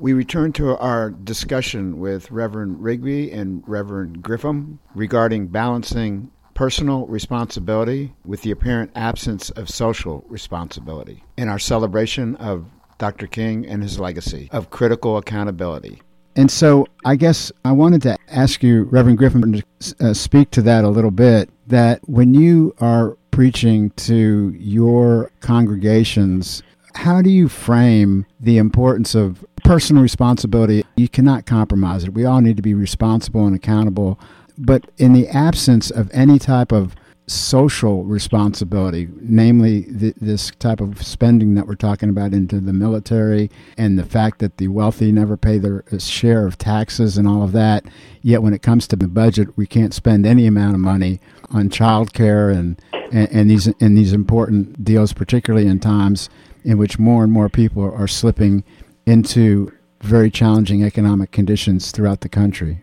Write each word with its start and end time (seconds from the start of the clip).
We 0.00 0.14
return 0.14 0.54
to 0.54 0.78
our 0.78 1.10
discussion 1.10 1.98
with 1.98 2.30
Reverend 2.30 2.82
Rigby 2.82 3.30
and 3.32 3.62
Reverend 3.66 4.22
Griffin 4.22 4.78
regarding 4.94 5.48
balancing 5.48 6.30
personal 6.54 7.06
responsibility 7.06 8.14
with 8.24 8.40
the 8.40 8.50
apparent 8.50 8.92
absence 8.94 9.50
of 9.50 9.68
social 9.68 10.24
responsibility 10.26 11.22
in 11.36 11.50
our 11.50 11.58
celebration 11.58 12.34
of 12.36 12.64
Dr. 12.96 13.26
King 13.26 13.66
and 13.66 13.82
his 13.82 14.00
legacy 14.00 14.48
of 14.52 14.70
critical 14.70 15.18
accountability. 15.18 16.00
And 16.34 16.50
so 16.50 16.86
I 17.04 17.16
guess 17.16 17.52
I 17.66 17.72
wanted 17.72 18.00
to 18.02 18.16
ask 18.28 18.62
you, 18.62 18.84
Reverend 18.84 19.18
Griffin, 19.18 19.52
to 19.52 19.62
uh, 20.00 20.14
speak 20.14 20.50
to 20.52 20.62
that 20.62 20.84
a 20.84 20.88
little 20.88 21.10
bit. 21.10 21.50
That 21.66 22.00
when 22.08 22.32
you 22.32 22.74
are 22.80 23.18
preaching 23.32 23.90
to 23.90 24.54
your 24.58 25.30
congregations, 25.40 26.62
how 26.94 27.22
do 27.22 27.30
you 27.30 27.48
frame 27.48 28.26
the 28.38 28.58
importance 28.58 29.14
of 29.14 29.44
personal 29.64 30.02
responsibility? 30.02 30.84
You 30.96 31.08
cannot 31.08 31.46
compromise 31.46 32.04
it. 32.04 32.14
We 32.14 32.24
all 32.24 32.40
need 32.40 32.56
to 32.56 32.62
be 32.62 32.74
responsible 32.74 33.46
and 33.46 33.54
accountable. 33.54 34.18
But 34.58 34.90
in 34.98 35.12
the 35.12 35.28
absence 35.28 35.90
of 35.90 36.10
any 36.12 36.38
type 36.38 36.72
of 36.72 36.94
social 37.30 38.04
responsibility, 38.04 39.08
namely 39.20 39.84
th- 39.84 40.14
this 40.20 40.50
type 40.58 40.80
of 40.80 41.02
spending 41.02 41.54
that 41.54 41.66
we're 41.66 41.76
talking 41.76 42.08
about 42.08 42.34
into 42.34 42.60
the 42.60 42.72
military 42.72 43.50
and 43.78 43.98
the 43.98 44.04
fact 44.04 44.40
that 44.40 44.56
the 44.56 44.68
wealthy 44.68 45.12
never 45.12 45.36
pay 45.36 45.56
their 45.56 45.84
uh, 45.92 45.98
share 45.98 46.46
of 46.46 46.58
taxes 46.58 47.16
and 47.16 47.28
all 47.28 47.42
of 47.42 47.52
that. 47.52 47.84
Yet 48.20 48.42
when 48.42 48.52
it 48.52 48.62
comes 48.62 48.88
to 48.88 48.96
the 48.96 49.06
budget, 49.06 49.56
we 49.56 49.66
can't 49.66 49.94
spend 49.94 50.26
any 50.26 50.46
amount 50.46 50.74
of 50.74 50.80
money 50.80 51.20
on 51.50 51.70
child 51.70 52.12
care 52.12 52.50
and, 52.50 52.80
and, 53.12 53.30
and 53.30 53.50
these 53.50 53.66
and 53.66 53.96
these 53.96 54.12
important 54.12 54.84
deals, 54.84 55.12
particularly 55.12 55.68
in 55.68 55.78
times 55.78 56.28
in 56.64 56.78
which 56.78 56.98
more 56.98 57.22
and 57.24 57.32
more 57.32 57.48
people 57.48 57.82
are 57.82 58.08
slipping 58.08 58.64
into 59.06 59.72
very 60.02 60.30
challenging 60.30 60.82
economic 60.82 61.30
conditions 61.30 61.90
throughout 61.90 62.20
the 62.20 62.28
country. 62.28 62.82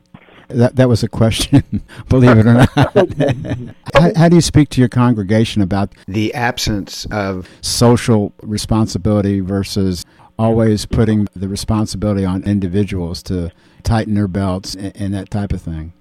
That 0.50 0.78
that 0.78 0.88
was 0.88 1.04
a 1.04 1.10
question, 1.10 1.84
believe 2.10 2.38
it 2.38 2.46
or 2.46 2.54
not. 2.54 2.70
how, 3.94 4.12
how, 4.16 4.30
do 4.30 4.36
you 4.36 4.42
speak 4.42 4.70
to 4.70 4.82
your 4.82 4.88
congregation 4.88 5.62
about 5.62 5.94
the 6.08 6.34
absence 6.34 7.06
of 7.12 7.50
social 7.60 8.34
responsibility 8.42 9.42
versus 9.42 10.06
always 10.40 10.86
putting 10.86 11.28
the 11.36 11.50
responsibility 11.50 12.24
on 12.24 12.44
individuals 12.44 13.22
to 13.24 13.52
tighten 13.84 14.14
their 14.14 14.28
belts 14.30 14.74
and, 14.76 14.96
and 14.96 15.14
that 15.14 15.30
type 15.30 15.52
of 15.52 15.62
thing? 15.62 15.92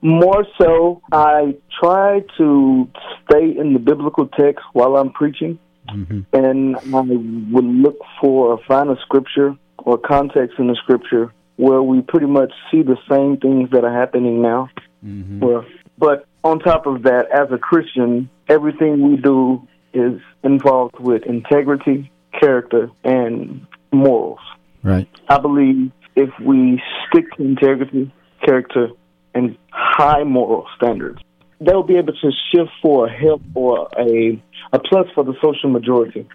More 0.00 0.44
so, 0.60 1.00
I 1.12 1.54
try 1.80 2.24
to 2.38 2.90
stay 3.24 3.56
in 3.56 3.72
the 3.72 3.78
biblical 3.78 4.26
text 4.26 4.64
while 4.72 4.96
I'm 4.96 5.12
preaching, 5.12 5.60
mm-hmm. 5.88 6.20
and 6.32 6.76
I 6.76 7.00
would 7.00 7.64
look 7.64 7.98
for 8.20 8.58
find 8.66 8.90
a 8.90 8.96
scripture 9.02 9.56
or 9.78 9.98
context 9.98 10.58
in 10.58 10.68
the 10.68 10.76
scripture 10.76 11.32
where 11.56 11.82
we 11.82 12.00
pretty 12.02 12.26
much 12.26 12.52
see 12.70 12.82
the 12.82 12.96
same 13.10 13.36
things 13.36 13.70
that 13.70 13.84
are 13.84 13.92
happening 13.92 14.42
now. 14.42 14.68
Mm-hmm. 15.04 15.40
Well, 15.40 15.64
but 15.98 16.26
on 16.44 16.58
top 16.58 16.86
of 16.86 17.02
that, 17.02 17.26
as 17.32 17.52
a 17.52 17.58
Christian, 17.58 18.30
everything 18.48 19.08
we 19.08 19.16
do 19.16 19.66
is 19.92 20.20
involved 20.42 20.98
with 20.98 21.22
integrity, 21.24 22.10
character, 22.38 22.90
and 23.04 23.66
morals. 23.92 24.40
Right. 24.82 25.08
I 25.28 25.38
believe 25.38 25.92
if 26.16 26.30
we 26.44 26.82
stick 27.08 27.30
to 27.36 27.42
integrity, 27.42 28.12
character, 28.44 28.88
and 29.34 29.56
high 29.70 30.24
moral 30.24 30.66
standards, 30.76 31.20
they'll 31.64 31.82
be 31.82 31.96
able 31.96 32.12
to 32.12 32.30
shift 32.50 32.70
for 32.80 33.06
a 33.06 33.12
help 33.12 33.42
or 33.54 33.88
a 33.98 34.42
a 34.72 34.78
plus 34.78 35.06
for 35.14 35.24
the 35.24 35.34
social 35.42 35.70
majority. 35.70 36.26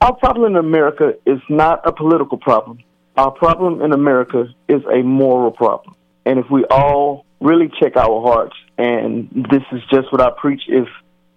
Our 0.00 0.14
problem 0.14 0.52
in 0.52 0.56
America 0.56 1.14
is 1.24 1.40
not 1.48 1.86
a 1.86 1.92
political 1.92 2.36
problem. 2.36 2.78
Our 3.16 3.30
problem 3.30 3.80
in 3.80 3.92
America 3.92 4.46
is 4.68 4.82
a 4.92 5.02
moral 5.02 5.52
problem. 5.52 5.94
And 6.26 6.38
if 6.38 6.46
we 6.50 6.64
all 6.64 7.24
really 7.40 7.70
check 7.80 7.96
our 7.96 8.20
hearts, 8.22 8.56
and 8.76 9.28
this 9.50 9.62
is 9.72 9.80
just 9.90 10.10
what 10.10 10.20
I 10.20 10.30
preach, 10.36 10.62
if 10.66 10.88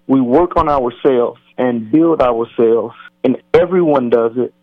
we 0.08 0.20
work 0.22 0.58
on 0.58 0.70
ourselves 0.70 1.40
and 1.58 1.92
build 1.92 2.22
ourselves, 2.22 2.96
and 3.24 3.38
everyone 3.54 4.10
does 4.10 4.32
it, 4.38 4.54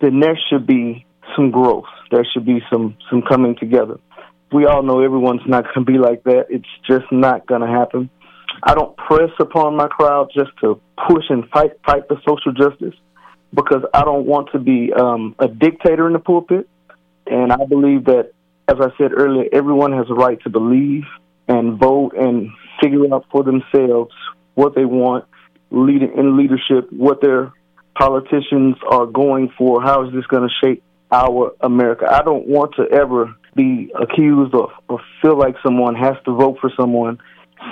then 0.00 0.20
there 0.20 0.38
should 0.50 0.66
be 0.66 1.06
some 1.36 1.50
growth. 1.50 1.84
There 2.10 2.26
should 2.32 2.46
be 2.46 2.60
some, 2.70 2.96
some 3.10 3.22
coming 3.22 3.56
together. 3.56 3.98
We 4.52 4.66
all 4.66 4.82
know 4.82 5.00
everyone's 5.00 5.46
not 5.46 5.64
going 5.64 5.86
to 5.86 5.92
be 5.92 5.98
like 5.98 6.22
that. 6.24 6.46
It's 6.50 6.68
just 6.86 7.10
not 7.10 7.46
going 7.46 7.62
to 7.62 7.66
happen. 7.66 8.10
I 8.62 8.74
don't 8.74 8.96
press 8.96 9.30
upon 9.40 9.76
my 9.76 9.88
crowd 9.88 10.30
just 10.34 10.50
to 10.60 10.80
push 11.08 11.24
and 11.28 11.48
fight 11.50 11.72
fight 11.84 12.04
for 12.08 12.16
social 12.26 12.52
justice 12.52 12.94
because 13.52 13.82
I 13.92 14.02
don't 14.02 14.26
want 14.26 14.50
to 14.52 14.58
be 14.58 14.92
um, 14.92 15.34
a 15.38 15.48
dictator 15.48 16.06
in 16.06 16.12
the 16.12 16.18
pulpit. 16.18 16.68
And 17.26 17.52
I 17.52 17.64
believe 17.68 18.04
that, 18.04 18.32
as 18.68 18.76
I 18.80 18.96
said 18.98 19.12
earlier, 19.12 19.48
everyone 19.52 19.92
has 19.92 20.06
a 20.08 20.14
right 20.14 20.40
to 20.42 20.50
believe 20.50 21.04
and 21.48 21.78
vote 21.78 22.12
and 22.16 22.50
figure 22.80 23.12
out 23.12 23.26
for 23.30 23.42
themselves 23.42 24.14
what 24.54 24.74
they 24.74 24.84
want 24.84 25.24
lead 25.70 26.02
in 26.02 26.36
leadership, 26.36 26.90
what 26.90 27.20
their 27.20 27.52
politicians 27.98 28.76
are 28.88 29.06
going 29.06 29.52
for, 29.56 29.82
how 29.82 30.06
is 30.06 30.14
this 30.14 30.26
going 30.26 30.48
to 30.48 30.66
shape 30.66 30.82
our 31.10 31.54
America. 31.60 32.06
I 32.10 32.22
don't 32.22 32.46
want 32.46 32.74
to 32.76 32.84
ever 32.92 33.34
be 33.56 33.90
accused 34.00 34.54
of 34.54 34.70
or 34.88 35.00
feel 35.22 35.36
like 35.36 35.56
someone 35.62 35.94
has 35.94 36.16
to 36.26 36.34
vote 36.34 36.58
for 36.60 36.70
someone 36.78 37.18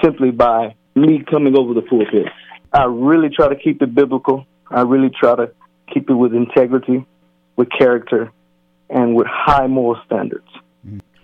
simply 0.02 0.30
by 0.30 0.74
me 0.94 1.22
coming 1.30 1.56
over 1.56 1.74
the 1.74 1.82
pulpit. 1.82 2.26
I 2.72 2.84
really 2.84 3.28
try 3.28 3.48
to 3.48 3.56
keep 3.56 3.82
it 3.82 3.94
biblical. 3.94 4.46
I 4.70 4.82
really 4.82 5.10
try 5.10 5.36
to 5.36 5.52
keep 5.92 6.10
it 6.10 6.14
with 6.14 6.34
integrity, 6.34 7.06
with 7.56 7.68
character, 7.70 8.32
and 8.90 9.14
with 9.14 9.26
high 9.28 9.66
moral 9.66 10.00
standards. 10.06 10.48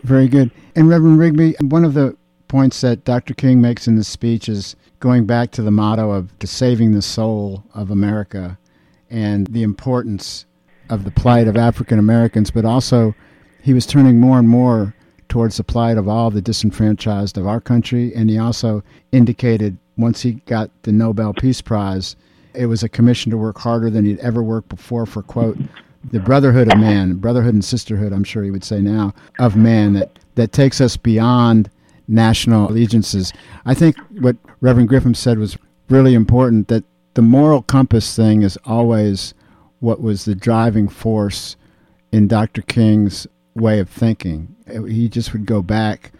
Very 0.02 0.28
good. 0.28 0.50
And 0.76 0.88
Reverend 0.88 1.18
Rigby, 1.18 1.56
one 1.60 1.84
of 1.84 1.94
the 1.94 2.16
points 2.48 2.80
that 2.82 3.04
Dr. 3.04 3.34
King 3.34 3.60
makes 3.60 3.86
in 3.86 3.96
the 3.96 4.04
speech 4.04 4.48
is 4.48 4.76
going 4.98 5.24
back 5.24 5.50
to 5.52 5.62
the 5.62 5.70
motto 5.70 6.10
of 6.10 6.36
to 6.40 6.46
saving 6.46 6.92
the 6.92 7.02
soul 7.02 7.64
of 7.74 7.90
America 7.90 8.58
and 9.08 9.46
the 9.48 9.62
importance 9.62 10.46
of 10.88 11.04
the 11.04 11.10
plight 11.10 11.48
of 11.48 11.56
African 11.56 11.98
Americans, 11.98 12.50
but 12.50 12.64
also 12.64 13.14
he 13.62 13.74
was 13.74 13.86
turning 13.86 14.20
more 14.20 14.38
and 14.38 14.48
more 14.48 14.94
towards 15.28 15.56
the 15.56 15.64
plight 15.64 15.96
of 15.96 16.08
all 16.08 16.30
the 16.30 16.42
disenfranchised 16.42 17.38
of 17.38 17.46
our 17.46 17.60
country. 17.60 18.12
And 18.14 18.28
he 18.28 18.38
also 18.38 18.82
indicated 19.12 19.78
once 19.96 20.22
he 20.22 20.32
got 20.46 20.70
the 20.82 20.92
Nobel 20.92 21.32
Peace 21.34 21.60
Prize 21.60 22.16
it 22.54 22.66
was 22.66 22.82
a 22.82 22.88
commission 22.88 23.30
to 23.30 23.38
work 23.38 23.58
harder 23.58 23.90
than 23.90 24.04
he'd 24.04 24.18
ever 24.18 24.42
worked 24.42 24.68
before 24.68 25.06
for, 25.06 25.22
quote, 25.22 25.58
the 26.10 26.20
brotherhood 26.20 26.72
of 26.72 26.78
man, 26.78 27.14
brotherhood 27.14 27.54
and 27.54 27.64
sisterhood, 27.64 28.12
I'm 28.12 28.24
sure 28.24 28.42
he 28.42 28.50
would 28.50 28.64
say 28.64 28.80
now, 28.80 29.12
of 29.38 29.56
man 29.56 29.92
that, 29.94 30.18
that 30.34 30.52
takes 30.52 30.80
us 30.80 30.96
beyond 30.96 31.70
national 32.08 32.70
allegiances. 32.70 33.32
I 33.66 33.74
think 33.74 33.96
what 34.20 34.36
Reverend 34.60 34.88
Griffin 34.88 35.14
said 35.14 35.38
was 35.38 35.58
really 35.88 36.14
important 36.14 36.68
that 36.68 36.84
the 37.14 37.22
moral 37.22 37.62
compass 37.62 38.16
thing 38.16 38.42
is 38.42 38.58
always 38.64 39.34
what 39.80 40.00
was 40.00 40.24
the 40.24 40.34
driving 40.34 40.88
force 40.88 41.56
in 42.12 42.28
Dr. 42.28 42.62
King's 42.62 43.26
way 43.54 43.78
of 43.80 43.88
thinking. 43.88 44.54
Uh, 44.68 44.82
he 44.82 45.08
just 45.08 45.32
would 45.32 45.46
go 45.46 45.62
back 45.62 46.12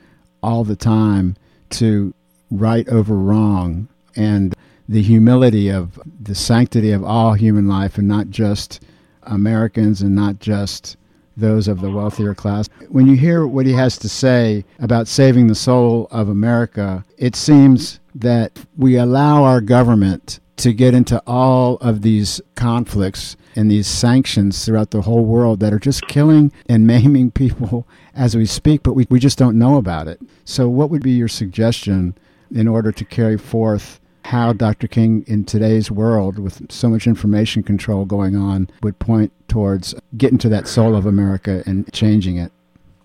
all 0.43 0.65
the 0.65 0.77
time 0.77 1.37
to 1.71 2.13
right 2.51 2.89
over 2.89 3.15
wrong 3.15 3.89
and 4.17 4.55
the 4.89 5.03
humility 5.03 5.69
of 5.69 6.01
the 6.21 6.35
sanctity 6.35 6.91
of 6.91 7.05
all 7.05 7.35
human 7.35 7.69
life 7.69 7.97
and 7.97 8.09
not 8.09 8.29
just 8.29 8.83
Americans 9.23 10.03
and 10.03 10.15
not 10.15 10.41
just 10.41 10.97
those 11.37 11.69
of 11.69 11.81
the 11.81 11.91
wealthier 11.91 12.35
class. 12.35 12.69
When 12.89 13.07
you 13.07 13.17
hear 13.17 13.47
what 13.47 13.67
he 13.67 13.73
has 13.73 13.97
to 13.99 14.09
say 14.09 14.65
about 14.81 15.07
saving 15.07 15.47
the 15.47 15.55
soul 15.55 16.09
of 16.11 16.29
America, 16.29 17.05
it 17.19 17.37
seems 17.37 18.01
that 18.17 18.59
we 18.77 18.97
allow 18.97 19.45
our 19.45 19.61
government 19.61 20.41
to 20.61 20.73
get 20.73 20.95
into 20.95 21.23
all 21.27 21.77
of 21.77 22.03
these 22.03 22.41
conflicts 22.55 23.37
and 23.57 23.71
these 23.71 23.87
sanctions 23.87 24.65
throughout 24.65 24.91
the 24.91 25.03
whole 25.03 25.25
world 25.25 25.61
that 25.61 25.73
are 25.73 25.79
just 25.79 26.07
killing 26.07 26.53
and 26.69 26.87
maiming 26.87 27.31
people 27.31 27.87
as 28.15 28.37
we 28.37 28.47
speak, 28.47 28.83
but 28.83 28.93
we, 28.93 29.07
we 29.11 29.19
just 29.19 29.39
don't 29.39 29.59
know 29.59 29.77
about 29.77 30.07
it. 30.07 30.21
So, 30.45 30.69
what 30.69 30.91
would 30.91 31.03
be 31.03 31.13
your 31.13 31.29
suggestion 31.29 32.17
in 32.55 32.69
order 32.69 32.93
to 32.93 33.05
carry 33.05 33.39
forth 33.39 34.01
how 34.25 34.53
Dr. 34.53 34.87
King, 34.87 35.25
in 35.27 35.45
today's 35.45 35.91
world, 35.91 36.39
with 36.39 36.71
so 36.71 36.89
much 36.89 37.07
information 37.07 37.63
control 37.63 38.05
going 38.05 38.37
on, 38.37 38.69
would 38.83 38.99
point 38.99 39.33
towards 39.49 39.95
getting 40.17 40.39
to 40.39 40.49
that 40.51 40.69
soul 40.69 40.95
of 40.95 41.07
America 41.07 41.63
and 41.67 41.91
changing 41.93 42.37
it. 42.37 42.53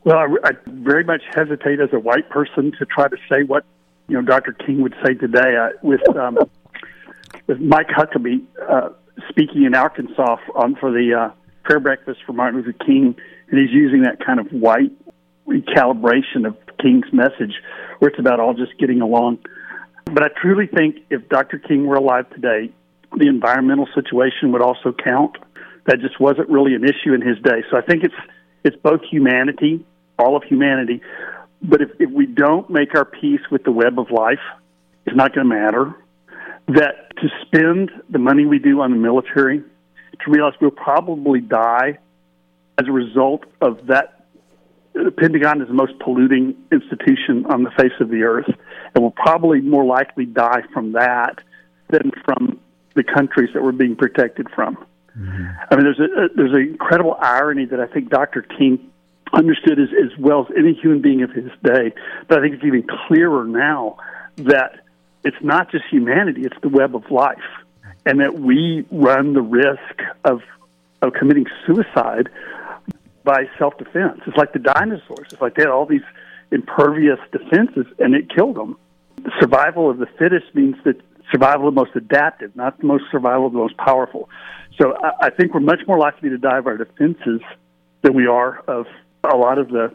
Well, 0.04 0.18
I, 0.18 0.50
I 0.50 0.52
very 0.68 1.04
much 1.04 1.24
hesitate 1.34 1.80
as 1.80 1.90
a 1.94 2.00
white 2.00 2.30
person 2.30 2.74
to 2.78 2.86
try 2.86 3.08
to 3.08 3.18
say 3.30 3.44
what 3.44 3.66
you 4.08 4.16
know 4.16 4.22
Dr. 4.22 4.52
King 4.52 4.82
would 4.82 4.96
say 5.06 5.14
today. 5.14 5.56
Uh, 5.56 5.70
with 5.82 6.08
um, 6.16 6.38
with 7.48 7.60
Mike 7.60 7.88
Huckabee 7.88 8.44
uh, 8.70 8.90
speaking 9.30 9.64
in 9.64 9.76
Arkansas 9.76 10.38
on 10.56 10.76
for 10.76 10.92
the 10.92 11.14
uh, 11.14 11.34
prayer 11.64 11.80
breakfast 11.80 12.20
for 12.26 12.34
Martin 12.34 12.62
Luther 12.62 12.74
King, 12.86 13.16
and 13.50 13.60
he's 13.60 13.72
using 13.72 14.04
that 14.04 14.24
kind 14.26 14.40
of 14.40 14.48
white 14.48 14.92
recalibration 15.48 16.46
of 16.46 16.58
King's 16.82 17.12
message, 17.14 17.54
where 18.00 18.10
it's 18.10 18.20
about 18.20 18.40
all 18.40 18.54
just 18.54 18.78
getting 18.78 19.02
along. 19.02 19.40
But 20.06 20.24
I 20.24 20.28
truly 20.42 20.68
think 20.68 20.98
if 21.10 21.30
Dr. 21.30 21.58
King 21.60 21.86
were 21.86 21.96
alive 21.96 22.30
today, 22.32 22.72
the 23.16 23.28
environmental 23.28 23.88
situation 23.96 24.52
would 24.52 24.62
also 24.62 24.92
count. 24.92 25.38
That 25.86 26.00
just 26.00 26.20
wasn't 26.20 26.50
really 26.50 26.74
an 26.74 26.84
issue 26.84 27.14
in 27.14 27.22
his 27.22 27.38
day. 27.44 27.64
So 27.72 27.78
I 27.78 27.82
think 27.82 28.04
it's 28.04 28.16
It's 28.64 28.76
both 28.82 29.02
humanity, 29.04 29.86
all 30.18 30.36
of 30.36 30.44
humanity. 30.44 31.00
But 31.62 31.82
if, 31.82 31.90
if 32.00 32.10
we 32.10 32.26
don't 32.26 32.68
make 32.68 32.96
our 32.96 33.06
peace 33.06 33.42
with 33.52 33.64
the 33.64 33.72
web 33.72 34.00
of 34.00 34.10
life, 34.10 34.42
it's 35.06 35.16
not 35.16 35.36
going 35.36 35.48
to 35.48 35.56
matter. 35.56 35.94
That 36.68 37.16
to 37.18 37.30
spend 37.46 37.92
the 38.10 38.20
money 38.20 38.46
we 38.46 38.60
do 38.60 38.82
on 38.82 38.92
the 38.92 38.98
military, 38.98 39.60
to 39.60 40.32
realize 40.32 40.54
we'll 40.60 40.72
probably 40.72 41.40
die 41.42 42.00
as 42.78 42.88
a 42.88 42.92
result 42.92 43.44
of 43.62 43.88
that. 43.88 44.26
The 44.94 45.12
Pentagon 45.12 45.62
is 45.62 45.68
the 45.68 45.74
most 45.74 46.00
polluting 46.00 46.56
institution 46.72 47.46
on 47.48 47.64
the 47.64 47.72
face 47.72 47.92
of 48.00 48.10
the 48.10 48.24
earth, 48.24 48.48
and 48.48 49.04
we'll 49.04 49.12
probably 49.12 49.60
more 49.60 49.84
likely 49.84 50.26
die 50.26 50.62
from 50.74 50.94
that 50.94 51.40
than 51.90 52.12
from 52.24 52.60
the 52.96 53.04
countries 53.04 53.50
that 53.54 53.62
we're 53.62 53.74
being 53.74 53.96
protected 53.96 54.48
from. 54.56 54.78
Mm-hmm. 55.18 55.46
I 55.70 55.76
mean, 55.76 55.84
there's 55.84 56.00
a, 56.00 56.30
there's 56.36 56.54
an 56.54 56.62
incredible 56.62 57.18
irony 57.20 57.66
that 57.66 57.80
I 57.80 57.88
think 57.88 58.10
Dr. 58.10 58.42
King 58.42 58.92
understood 59.34 59.80
as, 59.80 59.90
as 59.90 60.18
well 60.18 60.42
as 60.42 60.56
any 60.58 60.74
human 60.74 61.02
being 61.02 61.24
of 61.24 61.32
his 61.32 61.52
day. 61.64 61.94
But 62.28 62.40
I 62.40 62.42
think 62.42 62.56
it's 62.56 62.64
even 62.64 62.88
clearer 63.08 63.46
now 63.46 63.98
that 64.38 64.85
it's 65.26 65.42
not 65.42 65.72
just 65.72 65.84
humanity; 65.90 66.44
it's 66.44 66.60
the 66.62 66.70
web 66.70 66.96
of 66.96 67.10
life, 67.12 67.38
and 68.06 68.20
that 68.22 68.40
we 68.40 68.86
run 68.92 69.34
the 69.34 69.42
risk 69.42 70.02
of 70.24 70.42
of 71.02 71.14
committing 71.14 71.46
suicide 71.66 72.30
by 73.24 73.50
self 73.58 73.78
defense. 73.78 74.22
It's 74.26 74.38
like 74.38 74.54
the 74.54 74.60
dinosaurs. 74.60 75.28
It's 75.32 75.42
like 75.42 75.56
they 75.56 75.64
had 75.64 75.72
all 75.72 75.86
these 75.86 76.06
impervious 76.52 77.20
defenses, 77.32 77.86
and 78.00 78.16
it 78.16 78.30
killed 78.34 78.56
them. 78.56 78.78
The 79.24 79.32
survival 79.40 79.90
of 79.90 79.98
the 79.98 80.08
fittest 80.18 80.54
means 80.54 80.76
that 80.86 81.02
survival 81.32 81.68
of 81.68 81.76
the 81.76 81.82
most 81.82 81.96
adaptive, 81.96 82.56
not 82.56 82.80
the 82.80 82.86
most 82.86 83.06
survival 83.12 83.48
of 83.48 83.54
the 83.54 83.58
most 83.58 83.76
powerful. 83.78 84.30
So 84.80 84.96
I, 84.96 85.28
I 85.28 85.30
think 85.32 85.54
we're 85.54 85.60
much 85.60 85.82
more 85.88 85.98
likely 85.98 86.30
to 86.30 86.38
die 86.38 86.60
of 86.60 86.68
our 86.68 86.78
defenses 86.78 87.42
than 88.04 88.14
we 88.14 88.28
are 88.28 88.60
of 88.68 88.86
a 89.24 89.36
lot 89.36 89.58
of 89.58 89.70
the 89.70 89.92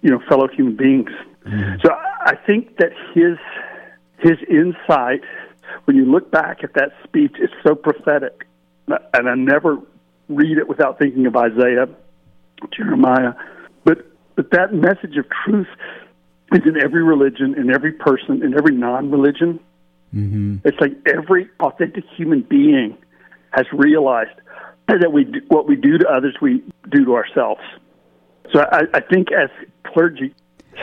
you 0.00 0.10
know 0.10 0.20
fellow 0.28 0.48
human 0.48 0.76
beings. 0.76 1.10
Mm-hmm. 1.44 1.80
So 1.84 1.90
I 1.92 2.36
think 2.46 2.76
that 2.76 2.92
his 3.14 3.36
his 4.22 4.38
insight, 4.48 5.22
when 5.84 5.96
you 5.96 6.04
look 6.04 6.30
back 6.30 6.62
at 6.62 6.74
that 6.74 6.92
speech, 7.04 7.32
is 7.40 7.50
so 7.62 7.74
prophetic, 7.74 8.46
and 8.86 9.28
I 9.28 9.34
never 9.34 9.78
read 10.28 10.58
it 10.58 10.68
without 10.68 10.98
thinking 10.98 11.26
of 11.26 11.36
Isaiah, 11.36 11.88
Jeremiah, 12.76 13.34
but 13.84 14.06
but 14.36 14.50
that 14.52 14.72
message 14.72 15.16
of 15.18 15.26
truth 15.44 15.66
is 16.52 16.60
in 16.64 16.80
every 16.82 17.02
religion, 17.02 17.54
in 17.56 17.70
every 17.74 17.92
person, 17.92 18.42
in 18.42 18.54
every 18.54 18.74
non-religion. 18.74 19.60
Mm-hmm. 20.14 20.56
It's 20.64 20.78
like 20.80 20.92
every 21.06 21.48
authentic 21.60 22.04
human 22.16 22.42
being 22.42 22.96
has 23.50 23.66
realized 23.72 24.38
that 24.88 25.12
we 25.12 25.24
do, 25.24 25.40
what 25.48 25.66
we 25.66 25.76
do 25.76 25.98
to 25.98 26.08
others, 26.08 26.36
we 26.40 26.62
do 26.90 27.04
to 27.04 27.14
ourselves. 27.14 27.62
So 28.52 28.60
I, 28.60 28.82
I 28.94 29.00
think 29.00 29.28
as 29.32 29.48
clergy, 29.84 30.34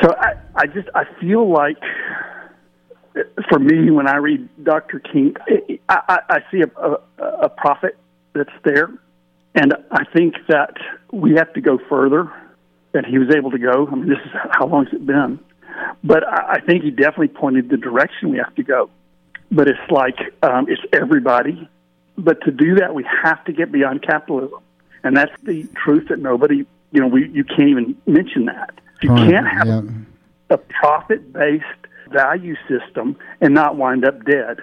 so 0.02 0.14
I, 0.18 0.34
I 0.56 0.66
just 0.68 0.90
I 0.96 1.04
feel 1.20 1.52
like 1.52 1.78
for 3.50 3.60
me 3.60 3.92
when 3.92 4.08
I 4.08 4.18
read 4.18 4.48
Dr. 4.64 5.00
King, 5.00 5.36
I, 5.88 6.00
I, 6.08 6.20
I 6.30 6.40
see 6.52 6.62
a, 6.62 6.82
a, 6.82 7.26
a 7.44 7.50
prophet 7.50 7.98
that's 8.34 8.50
there, 8.64 8.90
and 9.56 9.74
I 9.92 10.04
think 10.06 10.36
that 10.48 10.76
we 11.12 11.36
have 11.36 11.52
to 11.54 11.62
go 11.62 11.80
further 11.90 12.32
than 12.92 13.06
he 13.06 13.18
was 13.20 13.34
able 13.36 13.52
to 13.52 13.60
go. 13.60 13.88
I 13.92 13.96
mean, 13.96 14.10
this 14.10 14.20
is 14.26 14.32
how 14.52 14.68
long 14.68 14.86
has 14.86 14.94
it 14.94 15.06
been? 15.06 15.40
But 16.04 16.28
I, 16.28 16.56
I 16.56 16.60
think 16.62 16.84
he 16.84 16.92
definitely 16.92 17.30
pointed 17.30 17.70
the 17.70 17.78
direction 17.78 18.32
we 18.32 18.38
have 18.38 18.56
to 18.56 18.64
go. 18.64 18.90
But 19.52 19.68
it's 19.68 19.92
like 19.92 20.18
um, 20.44 20.68
it's 20.70 20.82
everybody 20.94 21.68
but 22.20 22.42
to 22.42 22.52
do 22.52 22.76
that, 22.76 22.94
we 22.94 23.06
have 23.24 23.44
to 23.46 23.54
get 23.54 23.72
beyond 23.72 24.02
capitalism, 24.02 24.60
and 25.04 25.16
that's 25.16 25.32
the 25.44 25.68
truth 25.76 26.10
that 26.10 26.20
nobody, 26.20 26.66
you 26.92 27.00
know, 27.00 27.08
we 27.08 27.30
you 27.30 27.44
can't 27.44 27.70
even 27.70 27.98
mention 28.06 28.46
that. 28.46 28.72
You 29.02 29.10
can't 29.10 29.48
have 29.48 29.68
yeah. 29.68 29.82
a 30.50 30.58
profit-based 30.58 31.64
value 32.12 32.56
system 32.68 33.18
and 33.42 33.54
not 33.54 33.78
wind 33.78 34.06
up 34.06 34.24
dead. 34.26 34.60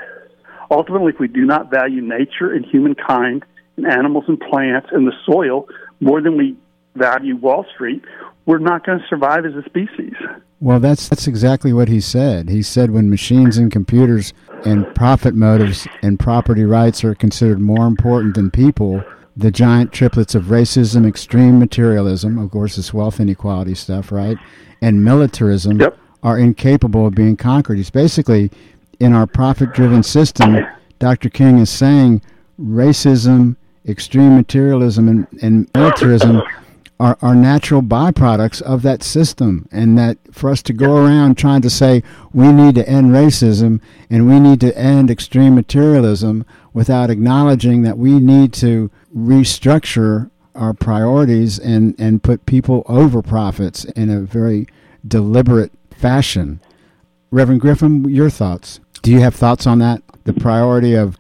Ultimately, 0.71 1.13
if 1.13 1.21
we 1.21 1.29
do 1.29 1.45
not 1.45 1.71
value 1.71 2.03
nature 2.03 2.53
and 2.53 2.65
humankind 2.65 3.45
and 3.77 3.87
animals 3.87 4.25
and 4.29 4.41
plants 4.41 4.89
and 4.93 5.07
the 5.07 5.13
soil 5.25 5.67
more 6.01 6.21
than 6.21 6.37
we 6.37 6.57
value 6.95 7.37
Wall 7.37 7.65
Street, 7.75 8.03
we're 8.47 8.59
not 8.59 8.85
going 8.85 8.99
to 8.99 9.05
survive 9.09 9.45
as 9.45 9.55
a 9.55 9.63
species. 9.65 10.15
Well, 10.61 10.81
that's 10.81 11.09
that's 11.09 11.27
exactly 11.27 11.73
what 11.73 11.89
he 11.89 12.01
said. 12.01 12.49
He 12.49 12.63
said 12.63 12.91
when 12.91 13.11
machines 13.11 13.59
and 13.59 13.71
computers 13.71 14.33
and 14.65 14.93
profit 14.95 15.35
motives 15.35 15.87
and 16.03 16.19
property 16.19 16.65
rights 16.65 17.05
are 17.05 17.15
considered 17.15 17.61
more 17.61 17.87
important 17.87 18.35
than 18.35 18.51
people, 18.51 19.05
the 19.37 19.51
giant 19.51 19.93
triplets 19.93 20.35
of 20.35 20.45
racism, 20.45 21.07
extreme 21.07 21.59
materialism, 21.59 22.39
of 22.39 22.51
course, 22.51 22.77
this 22.77 22.95
wealth 22.95 23.21
inequality 23.21 23.75
stuff, 23.75 24.11
right, 24.11 24.39
and 24.81 25.05
militarism 25.05 25.79
yep. 25.79 25.99
Are 26.27 26.37
incapable 26.41 27.07
of 27.07 27.15
being 27.15 27.37
conquered. 27.37 27.77
He's 27.77 27.89
basically 27.89 28.51
in 28.99 29.13
our 29.13 29.29
profit-driven 29.29 30.03
system. 30.03 30.57
Dr. 30.99 31.31
King 31.31 31.59
is 31.59 31.71
saying 31.71 32.21
racism, 32.61 33.55
extreme 33.89 34.35
materialism, 34.35 35.09
and, 35.09 35.29
and 35.41 35.71
militarism 35.73 36.43
are, 36.99 37.17
are 37.23 37.37
natural 37.37 37.81
byproducts 37.81 38.61
of 38.61 38.83
that 38.83 39.05
system. 39.05 39.69
And 39.71 39.97
that 39.99 40.19
for 40.33 40.51
us 40.51 40.63
to 40.63 40.73
go 40.73 40.97
around 40.97 41.39
trying 41.39 41.63
to 41.63 41.71
say 41.71 42.03
we 42.33 42.51
need 42.51 42.75
to 42.75 42.89
end 42.89 43.13
racism 43.13 43.81
and 44.11 44.27
we 44.27 44.41
need 44.41 44.61
to 44.63 44.77
end 44.77 45.13
extreme 45.13 45.55
materialism 45.55 46.45
without 46.73 47.09
acknowledging 47.09 47.83
that 47.83 47.99
we 47.99 48.19
need 48.19 48.53
to 48.55 48.91
restructure 49.17 50.33
our 50.57 50.75
priorities 50.75 51.61
and, 51.61 51.95
and 52.01 52.25
put 52.25 52.47
people 52.47 52.83
over 52.89 53.23
profits 53.23 53.85
in 53.85 54.11
a 54.11 54.23
very 54.23 54.67
deliberate 55.07 55.71
fashion. 55.97 56.61
Reverend 57.31 57.61
Griffin, 57.61 58.09
your 58.09 58.31
thoughts? 58.31 58.81
Do 59.03 59.11
you 59.11 59.21
have 59.21 59.35
thoughts 59.35 59.67
on 59.67 59.79
that? 59.81 60.03
The 60.25 60.33
priority 60.33 60.95
of 60.95 61.19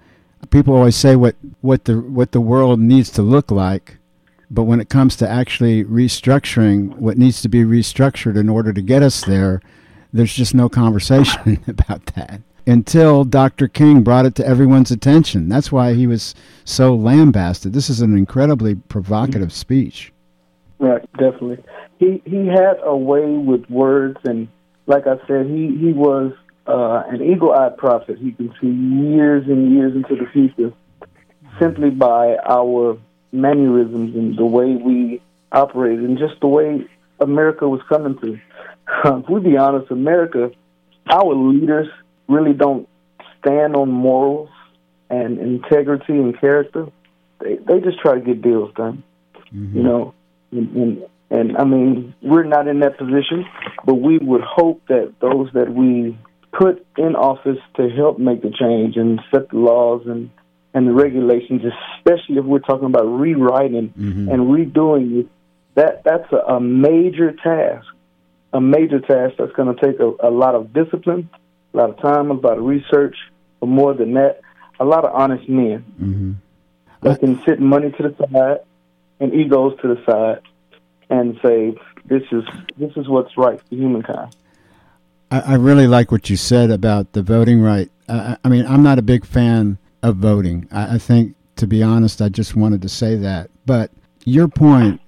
people 0.50 0.74
always 0.74 0.96
say 0.96 1.16
what, 1.16 1.36
what 1.60 1.84
the 1.84 1.98
what 2.00 2.32
the 2.32 2.40
world 2.40 2.78
needs 2.80 3.10
to 3.10 3.22
look 3.22 3.50
like 3.50 3.98
but 4.50 4.64
when 4.64 4.80
it 4.80 4.88
comes 4.88 5.16
to 5.16 5.28
actually 5.28 5.84
restructuring 5.84 6.96
what 6.96 7.18
needs 7.18 7.42
to 7.42 7.48
be 7.48 7.64
restructured 7.64 8.38
in 8.38 8.48
order 8.48 8.72
to 8.72 8.82
get 8.82 9.02
us 9.02 9.24
there, 9.24 9.60
there's 10.12 10.34
just 10.34 10.54
no 10.54 10.68
conversation 10.68 11.62
about 11.68 12.06
that 12.14 12.40
until 12.66 13.24
Dr. 13.24 13.68
King 13.68 14.02
brought 14.02 14.26
it 14.26 14.34
to 14.36 14.46
everyone's 14.46 14.90
attention. 14.90 15.48
That's 15.48 15.72
why 15.72 15.94
he 15.94 16.06
was 16.06 16.34
so 16.64 16.94
lambasted. 16.94 17.72
This 17.72 17.90
is 17.90 18.00
an 18.00 18.16
incredibly 18.16 18.74
provocative 18.74 19.52
speech. 19.52 20.12
Right, 20.78 21.02
definitely. 21.12 21.58
He 21.98 22.20
he 22.26 22.46
had 22.46 22.74
a 22.84 22.94
way 22.94 23.24
with 23.24 23.68
words, 23.70 24.18
and 24.24 24.46
like 24.86 25.06
I 25.06 25.16
said, 25.26 25.46
he 25.46 25.76
he 25.76 25.92
was 25.92 26.32
uh, 26.66 27.02
an 27.08 27.22
eagle-eyed 27.22 27.76
prophet. 27.76 28.18
He 28.18 28.32
can 28.32 28.52
see 28.60 28.68
years 28.68 29.46
and 29.46 29.72
years 29.72 29.94
into 29.94 30.16
the 30.16 30.30
future 30.32 30.72
simply 31.60 31.90
by 31.90 32.36
our 32.44 32.98
mannerisms 33.32 34.14
and 34.14 34.36
the 34.36 34.44
way 34.44 34.74
we 34.76 35.22
operated 35.52 36.04
and 36.04 36.18
just 36.18 36.40
the 36.40 36.46
way 36.46 36.86
America 37.20 37.68
was 37.68 37.80
coming 37.88 38.18
to. 38.20 38.38
If 39.04 39.28
we 39.28 39.40
be 39.40 39.56
honest, 39.56 39.90
America, 39.90 40.52
our 41.10 41.34
leaders 41.34 41.88
really 42.28 42.52
don't 42.52 42.88
stand 43.40 43.74
on 43.74 43.90
morals 43.90 44.48
and 45.10 45.38
integrity 45.38 46.12
and 46.12 46.38
character. 46.38 46.86
They 47.40 47.56
they 47.56 47.80
just 47.80 47.98
try 47.98 48.14
to 48.14 48.20
get 48.20 48.42
deals 48.42 48.72
done. 48.74 49.02
Mm-hmm. 49.52 49.76
You 49.76 49.82
know, 49.82 50.14
and, 50.52 50.76
and 50.76 51.02
and 51.30 51.56
I 51.56 51.64
mean 51.64 52.14
we're 52.22 52.44
not 52.44 52.68
in 52.68 52.80
that 52.80 52.98
position, 52.98 53.46
but 53.84 53.94
we 53.94 54.18
would 54.18 54.42
hope 54.42 54.82
that 54.88 55.14
those 55.20 55.50
that 55.54 55.72
we 55.72 56.18
put 56.52 56.86
in 56.96 57.14
office 57.16 57.58
to 57.76 57.88
help 57.90 58.18
make 58.18 58.42
the 58.42 58.50
change 58.50 58.96
and 58.96 59.20
set 59.30 59.50
the 59.50 59.58
laws 59.58 60.02
and 60.06 60.30
and 60.74 60.86
the 60.86 60.92
regulations, 60.92 61.62
especially 61.96 62.36
if 62.36 62.44
we're 62.44 62.58
talking 62.58 62.84
about 62.84 63.04
rewriting 63.06 63.94
mm-hmm. 63.98 64.28
and 64.28 64.42
redoing 64.42 65.20
it, 65.20 65.28
that 65.74 66.04
that's 66.04 66.30
a, 66.32 66.54
a, 66.54 66.60
major 66.60 67.32
task, 67.32 67.86
a 68.52 68.60
major 68.60 69.00
task 69.00 69.36
that's 69.38 69.52
going 69.52 69.74
to 69.74 69.86
take 69.86 69.98
a, 70.00 70.12
a, 70.22 70.28
lot 70.28 70.54
of 70.54 70.74
discipline, 70.74 71.30
a 71.72 71.76
lot 71.78 71.88
of 71.88 71.98
time, 72.02 72.30
a 72.30 72.34
lot 72.34 72.58
of 72.58 72.64
research, 72.64 73.16
but 73.58 73.68
more 73.68 73.94
than 73.94 74.12
that, 74.14 74.42
a 74.78 74.84
lot 74.84 75.06
of 75.06 75.14
honest 75.14 75.48
men 75.48 75.82
mm-hmm. 75.98 76.32
that 77.00 77.20
can 77.20 77.42
sit 77.46 77.58
money 77.58 77.90
to 77.92 78.02
the 78.02 78.28
side 78.30 78.58
and 79.18 79.32
egos 79.32 79.80
to 79.80 79.88
the 79.88 80.04
side 80.04 80.42
and 81.10 81.38
say, 81.44 81.76
"This 82.04 82.22
is 82.32 82.44
this 82.76 82.92
is 82.96 83.08
what's 83.08 83.36
right 83.36 83.60
for 83.60 83.74
humankind." 83.74 84.34
I, 85.30 85.40
I 85.40 85.54
really 85.54 85.86
like 85.86 86.12
what 86.12 86.30
you 86.30 86.36
said 86.36 86.70
about 86.70 87.12
the 87.12 87.22
voting 87.22 87.60
right. 87.60 87.90
I, 88.08 88.36
I 88.44 88.48
mean, 88.48 88.66
I'm 88.66 88.82
not 88.82 88.98
a 88.98 89.02
big 89.02 89.24
fan 89.24 89.78
of 90.02 90.16
voting. 90.16 90.68
I, 90.70 90.94
I 90.94 90.98
think, 90.98 91.34
to 91.56 91.66
be 91.66 91.82
honest, 91.82 92.22
I 92.22 92.28
just 92.28 92.54
wanted 92.54 92.82
to 92.82 92.88
say 92.88 93.16
that. 93.16 93.50
But 93.64 93.90
your 94.24 94.48
point 94.48 95.00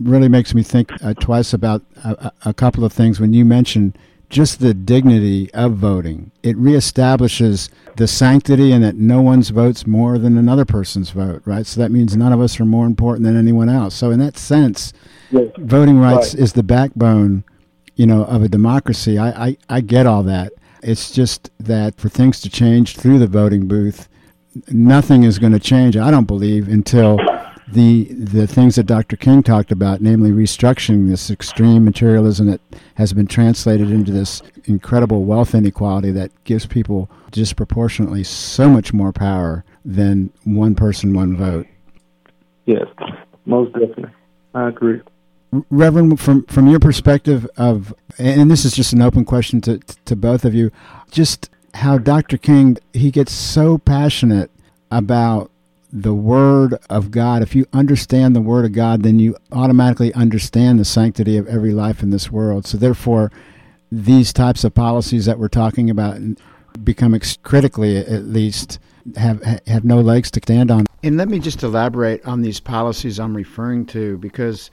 really 0.00 0.28
makes 0.28 0.54
me 0.54 0.62
think 0.62 0.90
uh, 1.02 1.14
twice 1.14 1.52
about 1.52 1.82
a, 2.04 2.32
a, 2.46 2.54
couple 2.54 2.84
of 2.84 2.92
things 2.92 3.20
when 3.20 3.32
you 3.32 3.44
mentioned 3.44 3.96
just 4.32 4.60
the 4.60 4.72
dignity 4.72 5.52
of 5.52 5.74
voting. 5.74 6.32
It 6.42 6.56
reestablishes 6.56 7.68
the 7.96 8.08
sanctity 8.08 8.72
and 8.72 8.82
that 8.82 8.96
no 8.96 9.20
one's 9.20 9.50
vote's 9.50 9.86
more 9.86 10.18
than 10.18 10.38
another 10.38 10.64
person's 10.64 11.10
vote, 11.10 11.42
right? 11.44 11.66
So 11.66 11.80
that 11.82 11.90
means 11.90 12.16
none 12.16 12.32
of 12.32 12.40
us 12.40 12.58
are 12.58 12.64
more 12.64 12.86
important 12.86 13.24
than 13.24 13.36
anyone 13.36 13.68
else. 13.68 13.94
So 13.94 14.10
in 14.10 14.18
that 14.20 14.38
sense, 14.38 14.94
yes. 15.30 15.50
voting 15.58 16.00
rights 16.00 16.34
right. 16.34 16.42
is 16.42 16.54
the 16.54 16.62
backbone, 16.62 17.44
you 17.94 18.06
know, 18.06 18.24
of 18.24 18.42
a 18.42 18.48
democracy. 18.48 19.18
I, 19.18 19.48
I, 19.48 19.56
I 19.68 19.80
get 19.82 20.06
all 20.06 20.22
that. 20.22 20.54
It's 20.82 21.12
just 21.12 21.50
that 21.60 21.96
for 22.00 22.08
things 22.08 22.40
to 22.40 22.50
change 22.50 22.96
through 22.96 23.18
the 23.18 23.26
voting 23.26 23.68
booth, 23.68 24.08
nothing 24.68 25.24
is 25.24 25.38
going 25.38 25.52
to 25.52 25.60
change, 25.60 25.94
I 25.96 26.10
don't 26.10 26.26
believe, 26.26 26.68
until 26.68 27.18
the 27.72 28.04
the 28.12 28.46
things 28.46 28.76
that 28.76 28.84
Dr. 28.84 29.16
King 29.16 29.42
talked 29.42 29.72
about, 29.72 30.00
namely 30.00 30.30
restructuring 30.30 31.08
this 31.08 31.30
extreme 31.30 31.84
materialism 31.84 32.46
that 32.48 32.60
has 32.96 33.12
been 33.12 33.26
translated 33.26 33.90
into 33.90 34.12
this 34.12 34.42
incredible 34.64 35.24
wealth 35.24 35.54
inequality 35.54 36.10
that 36.12 36.30
gives 36.44 36.66
people 36.66 37.10
disproportionately 37.30 38.24
so 38.24 38.68
much 38.68 38.92
more 38.92 39.12
power 39.12 39.64
than 39.84 40.30
one 40.44 40.74
person, 40.74 41.14
one 41.14 41.36
vote. 41.36 41.66
Yes, 42.66 42.86
most 43.46 43.72
definitely. 43.72 44.10
I 44.54 44.68
agree. 44.68 45.00
Reverend, 45.70 46.20
from 46.20 46.44
from 46.44 46.68
your 46.68 46.80
perspective 46.80 47.48
of, 47.56 47.94
and 48.18 48.50
this 48.50 48.64
is 48.64 48.74
just 48.74 48.92
an 48.92 49.02
open 49.02 49.24
question 49.24 49.60
to 49.62 49.78
to 50.04 50.16
both 50.16 50.44
of 50.44 50.54
you, 50.54 50.70
just 51.10 51.50
how 51.74 51.96
Dr. 51.96 52.36
King 52.36 52.78
he 52.92 53.10
gets 53.10 53.32
so 53.32 53.78
passionate 53.78 54.50
about 54.90 55.51
the 55.92 56.14
Word 56.14 56.74
of 56.88 57.10
God, 57.10 57.42
if 57.42 57.54
you 57.54 57.66
understand 57.72 58.34
the 58.34 58.40
Word 58.40 58.64
of 58.64 58.72
God, 58.72 59.02
then 59.02 59.18
you 59.18 59.36
automatically 59.52 60.12
understand 60.14 60.78
the 60.78 60.84
sanctity 60.84 61.36
of 61.36 61.46
every 61.46 61.72
life 61.72 62.02
in 62.02 62.10
this 62.10 62.30
world. 62.30 62.66
So, 62.66 62.78
therefore, 62.78 63.30
these 63.90 64.32
types 64.32 64.64
of 64.64 64.74
policies 64.74 65.26
that 65.26 65.38
we're 65.38 65.48
talking 65.48 65.90
about 65.90 66.18
become 66.82 67.14
ex- 67.14 67.36
critically, 67.36 67.98
at 67.98 68.24
least, 68.24 68.78
have 69.16 69.42
have 69.66 69.84
no 69.84 70.00
legs 70.00 70.30
to 70.30 70.40
stand 70.42 70.70
on. 70.70 70.86
And 71.02 71.18
let 71.18 71.28
me 71.28 71.38
just 71.38 71.62
elaborate 71.62 72.24
on 72.24 72.40
these 72.40 72.60
policies 72.60 73.20
I'm 73.20 73.36
referring 73.36 73.84
to, 73.86 74.16
because 74.16 74.70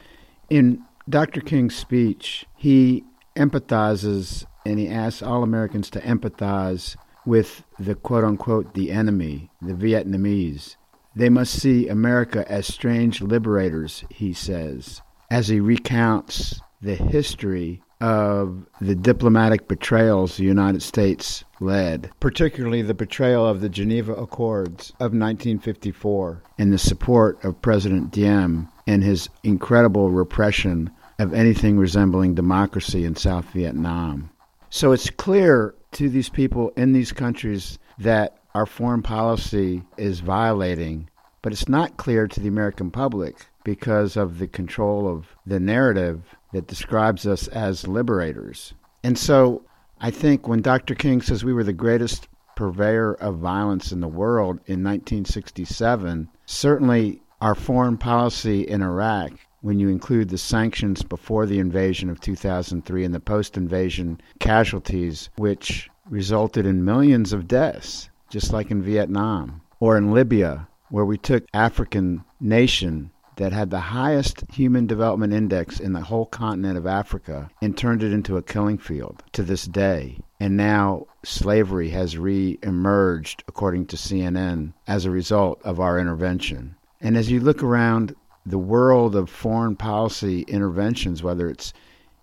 in 0.49 0.81
Dr. 1.09 1.41
King's 1.41 1.75
speech, 1.75 2.45
he 2.55 3.03
empathizes 3.35 4.45
and 4.65 4.79
he 4.79 4.87
asks 4.87 5.21
all 5.21 5.43
Americans 5.43 5.89
to 5.89 6.01
empathize 6.01 6.95
with 7.25 7.63
the 7.77 7.95
quote 7.95 8.23
unquote 8.23 8.73
the 8.73 8.91
enemy, 8.91 9.49
the 9.61 9.73
Vietnamese. 9.73 10.77
They 11.15 11.29
must 11.29 11.53
see 11.53 11.87
America 11.87 12.49
as 12.51 12.67
strange 12.67 13.21
liberators, 13.21 14.03
he 14.09 14.33
says, 14.33 15.01
as 15.29 15.47
he 15.47 15.59
recounts 15.59 16.61
the 16.81 16.95
history 16.95 17.81
of 18.01 18.65
the 18.79 18.95
diplomatic 18.95 19.67
betrayals 19.67 20.37
the 20.37 20.45
United 20.45 20.81
States 20.81 21.43
led, 21.59 22.09
particularly 22.19 22.81
the 22.81 22.93
betrayal 22.93 23.45
of 23.45 23.59
the 23.59 23.69
Geneva 23.69 24.13
Accords 24.13 24.91
of 24.91 25.11
1954 25.11 26.41
and 26.57 26.71
the 26.71 26.77
support 26.77 27.43
of 27.43 27.61
President 27.61 28.11
Diem 28.11 28.69
and 28.87 29.03
his 29.03 29.29
incredible 29.43 30.11
repression 30.11 30.89
of 31.19 31.33
anything 31.33 31.77
resembling 31.77 32.33
democracy 32.35 33.03
in 33.03 33.15
South 33.15 33.45
Vietnam. 33.51 34.29
So 34.69 34.93
it's 34.93 35.09
clear 35.09 35.75
to 35.93 36.09
these 36.09 36.29
people 36.29 36.69
in 36.77 36.93
these 36.93 37.11
countries 37.11 37.77
that 37.97 38.38
our 38.55 38.65
foreign 38.65 39.01
policy 39.01 39.83
is 39.97 40.21
violating, 40.21 41.09
but 41.41 41.53
it's 41.53 41.69
not 41.69 41.97
clear 41.97 42.27
to 42.27 42.39
the 42.39 42.47
American 42.47 42.91
public 42.91 43.45
because 43.63 44.17
of 44.17 44.39
the 44.39 44.47
control 44.47 45.07
of 45.07 45.27
the 45.45 45.59
narrative 45.59 46.35
that 46.53 46.67
describes 46.67 47.27
us 47.27 47.47
as 47.49 47.87
liberators. 47.87 48.73
And 49.03 49.17
so 49.17 49.63
I 50.01 50.11
think 50.11 50.47
when 50.47 50.61
Dr. 50.61 50.95
King 50.95 51.21
says 51.21 51.43
we 51.43 51.53
were 51.53 51.63
the 51.63 51.73
greatest 51.73 52.27
purveyor 52.55 53.13
of 53.15 53.37
violence 53.37 53.91
in 53.91 53.99
the 53.99 54.07
world 54.07 54.57
in 54.65 54.83
1967, 54.83 56.29
certainly 56.45 57.21
our 57.41 57.55
foreign 57.55 57.97
policy 57.97 58.61
in 58.61 58.81
Iraq, 58.81 59.31
when 59.61 59.79
you 59.79 59.89
include 59.89 60.29
the 60.29 60.37
sanctions 60.37 61.03
before 61.03 61.45
the 61.45 61.59
invasion 61.59 62.09
of 62.09 62.19
2003 62.19 63.05
and 63.05 63.13
the 63.13 63.19
post 63.19 63.55
invasion 63.57 64.19
casualties, 64.39 65.29
which 65.35 65.89
resulted 66.09 66.65
in 66.65 66.83
millions 66.83 67.31
of 67.31 67.47
deaths, 67.47 68.09
just 68.29 68.53
like 68.53 68.71
in 68.71 68.81
Vietnam, 68.81 69.61
or 69.79 69.97
in 69.97 70.13
Libya, 70.13 70.67
where 70.89 71.05
we 71.05 71.17
took 71.17 71.45
African 71.53 72.23
nation 72.39 73.11
that 73.39 73.53
had 73.53 73.69
the 73.69 73.79
highest 73.79 74.43
human 74.51 74.85
development 74.85 75.31
index 75.31 75.79
in 75.79 75.93
the 75.93 76.01
whole 76.01 76.25
continent 76.25 76.77
of 76.77 76.85
Africa 76.85 77.49
and 77.61 77.77
turned 77.77 78.03
it 78.03 78.11
into 78.11 78.35
a 78.35 78.41
killing 78.41 78.77
field 78.77 79.23
to 79.31 79.43
this 79.43 79.65
day. 79.65 80.19
And 80.41 80.57
now 80.57 81.07
slavery 81.23 81.89
has 81.89 82.17
re 82.17 82.59
emerged, 82.63 83.43
according 83.47 83.87
to 83.87 83.95
CNN, 83.95 84.73
as 84.87 85.05
a 85.05 85.11
result 85.11 85.61
of 85.63 85.79
our 85.79 85.97
intervention. 85.97 86.75
And 86.99 87.15
as 87.15 87.31
you 87.31 87.39
look 87.39 87.63
around 87.63 88.13
the 88.45 88.57
world 88.57 89.15
of 89.15 89.29
foreign 89.29 89.77
policy 89.77 90.41
interventions, 90.41 91.23
whether 91.23 91.49
it's 91.49 91.71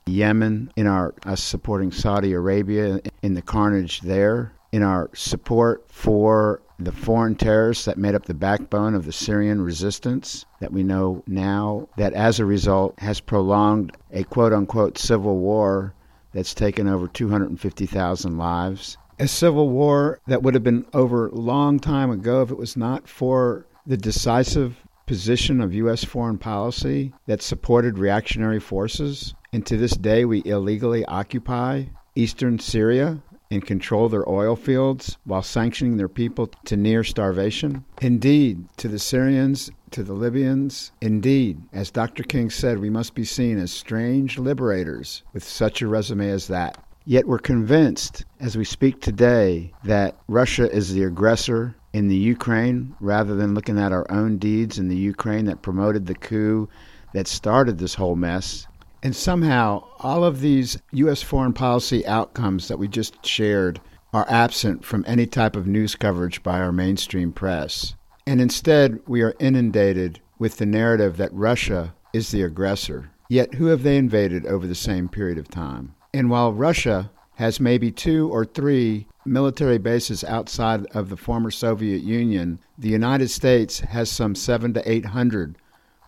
Yemen, 0.06 0.70
in 0.76 0.86
our 0.86 1.14
us 1.24 1.42
supporting 1.42 1.90
Saudi 1.90 2.32
Arabia 2.32 3.00
in 3.22 3.34
the 3.34 3.42
carnage 3.42 4.02
there, 4.02 4.52
in 4.76 4.82
our 4.82 5.08
support 5.14 5.82
for 5.90 6.60
the 6.78 6.92
foreign 6.92 7.34
terrorists 7.34 7.86
that 7.86 7.96
made 7.96 8.14
up 8.14 8.26
the 8.26 8.34
backbone 8.34 8.94
of 8.94 9.06
the 9.06 9.12
Syrian 9.12 9.62
resistance 9.62 10.44
that 10.60 10.70
we 10.70 10.82
know 10.82 11.24
now 11.26 11.88
that 11.96 12.12
as 12.12 12.38
a 12.38 12.44
result 12.44 12.94
has 12.98 13.18
prolonged 13.18 13.96
a 14.12 14.22
quote 14.24 14.52
unquote 14.52 14.98
civil 14.98 15.38
war 15.38 15.94
that's 16.34 16.52
taken 16.52 16.86
over 16.86 17.08
250,000 17.08 18.36
lives. 18.36 18.98
A 19.18 19.26
civil 19.26 19.70
war 19.70 20.20
that 20.26 20.42
would 20.42 20.52
have 20.52 20.62
been 20.62 20.84
over 20.92 21.28
a 21.28 21.34
long 21.34 21.80
time 21.80 22.10
ago 22.10 22.42
if 22.42 22.50
it 22.50 22.58
was 22.58 22.76
not 22.76 23.08
for 23.08 23.64
the 23.86 23.96
decisive 23.96 24.76
position 25.06 25.62
of 25.62 25.72
U.S. 25.72 26.04
foreign 26.04 26.36
policy 26.36 27.14
that 27.24 27.40
supported 27.40 27.98
reactionary 27.98 28.60
forces. 28.60 29.34
And 29.54 29.64
to 29.64 29.78
this 29.78 29.96
day, 29.96 30.26
we 30.26 30.42
illegally 30.44 31.06
occupy 31.06 31.84
eastern 32.16 32.58
Syria 32.58 33.22
and 33.50 33.64
control 33.64 34.08
their 34.08 34.28
oil 34.28 34.56
fields 34.56 35.16
while 35.24 35.42
sanctioning 35.42 35.96
their 35.96 36.08
people 36.08 36.48
to 36.64 36.76
near 36.76 37.04
starvation? 37.04 37.84
Indeed, 38.00 38.64
to 38.78 38.88
the 38.88 38.98
Syrians, 38.98 39.70
to 39.92 40.02
the 40.02 40.12
Libyans, 40.12 40.92
indeed, 41.00 41.62
as 41.72 41.90
Dr. 41.90 42.22
King 42.22 42.50
said, 42.50 42.78
we 42.78 42.90
must 42.90 43.14
be 43.14 43.24
seen 43.24 43.58
as 43.58 43.70
strange 43.70 44.38
liberators 44.38 45.22
with 45.32 45.44
such 45.44 45.80
a 45.80 45.88
resume 45.88 46.28
as 46.28 46.48
that. 46.48 46.76
Yet 47.04 47.28
we're 47.28 47.38
convinced, 47.38 48.24
as 48.40 48.56
we 48.56 48.64
speak 48.64 49.00
today, 49.00 49.72
that 49.84 50.16
Russia 50.26 50.70
is 50.70 50.92
the 50.92 51.04
aggressor 51.04 51.76
in 51.92 52.08
the 52.08 52.16
Ukraine 52.16 52.96
rather 53.00 53.36
than 53.36 53.54
looking 53.54 53.78
at 53.78 53.92
our 53.92 54.10
own 54.10 54.38
deeds 54.38 54.78
in 54.78 54.88
the 54.88 54.96
Ukraine 54.96 55.44
that 55.44 55.62
promoted 55.62 56.06
the 56.06 56.16
coup 56.16 56.68
that 57.14 57.28
started 57.28 57.78
this 57.78 57.94
whole 57.94 58.16
mess 58.16 58.66
and 59.02 59.14
somehow, 59.14 59.84
all 59.98 60.24
of 60.24 60.40
these 60.40 60.78
U.S. 60.92 61.22
foreign 61.22 61.52
policy 61.52 62.06
outcomes 62.06 62.68
that 62.68 62.78
we 62.78 62.88
just 62.88 63.24
shared 63.24 63.80
are 64.12 64.26
absent 64.28 64.84
from 64.84 65.04
any 65.06 65.26
type 65.26 65.56
of 65.56 65.66
news 65.66 65.94
coverage 65.94 66.42
by 66.42 66.60
our 66.60 66.72
mainstream 66.72 67.32
press. 67.32 67.94
And 68.26 68.40
instead, 68.40 69.00
we 69.06 69.22
are 69.22 69.34
inundated 69.38 70.20
with 70.38 70.56
the 70.56 70.66
narrative 70.66 71.16
that 71.16 71.32
Russia 71.32 71.94
is 72.12 72.30
the 72.30 72.42
aggressor. 72.42 73.10
Yet, 73.28 73.54
who 73.54 73.66
have 73.66 73.82
they 73.82 73.96
invaded 73.96 74.46
over 74.46 74.66
the 74.66 74.74
same 74.74 75.08
period 75.08 75.38
of 75.38 75.48
time? 75.48 75.94
And 76.14 76.30
while 76.30 76.52
Russia 76.52 77.10
has 77.36 77.60
maybe 77.60 77.90
two 77.92 78.28
or 78.30 78.44
three 78.44 79.06
military 79.24 79.78
bases 79.78 80.24
outside 80.24 80.86
of 80.86 81.10
the 81.10 81.16
former 81.16 81.50
Soviet 81.50 82.02
Union, 82.02 82.58
the 82.78 82.88
United 82.88 83.28
States 83.28 83.80
has 83.80 84.10
some 84.10 84.34
seven 84.34 84.72
to 84.74 84.90
eight 84.90 85.06
hundred 85.06 85.56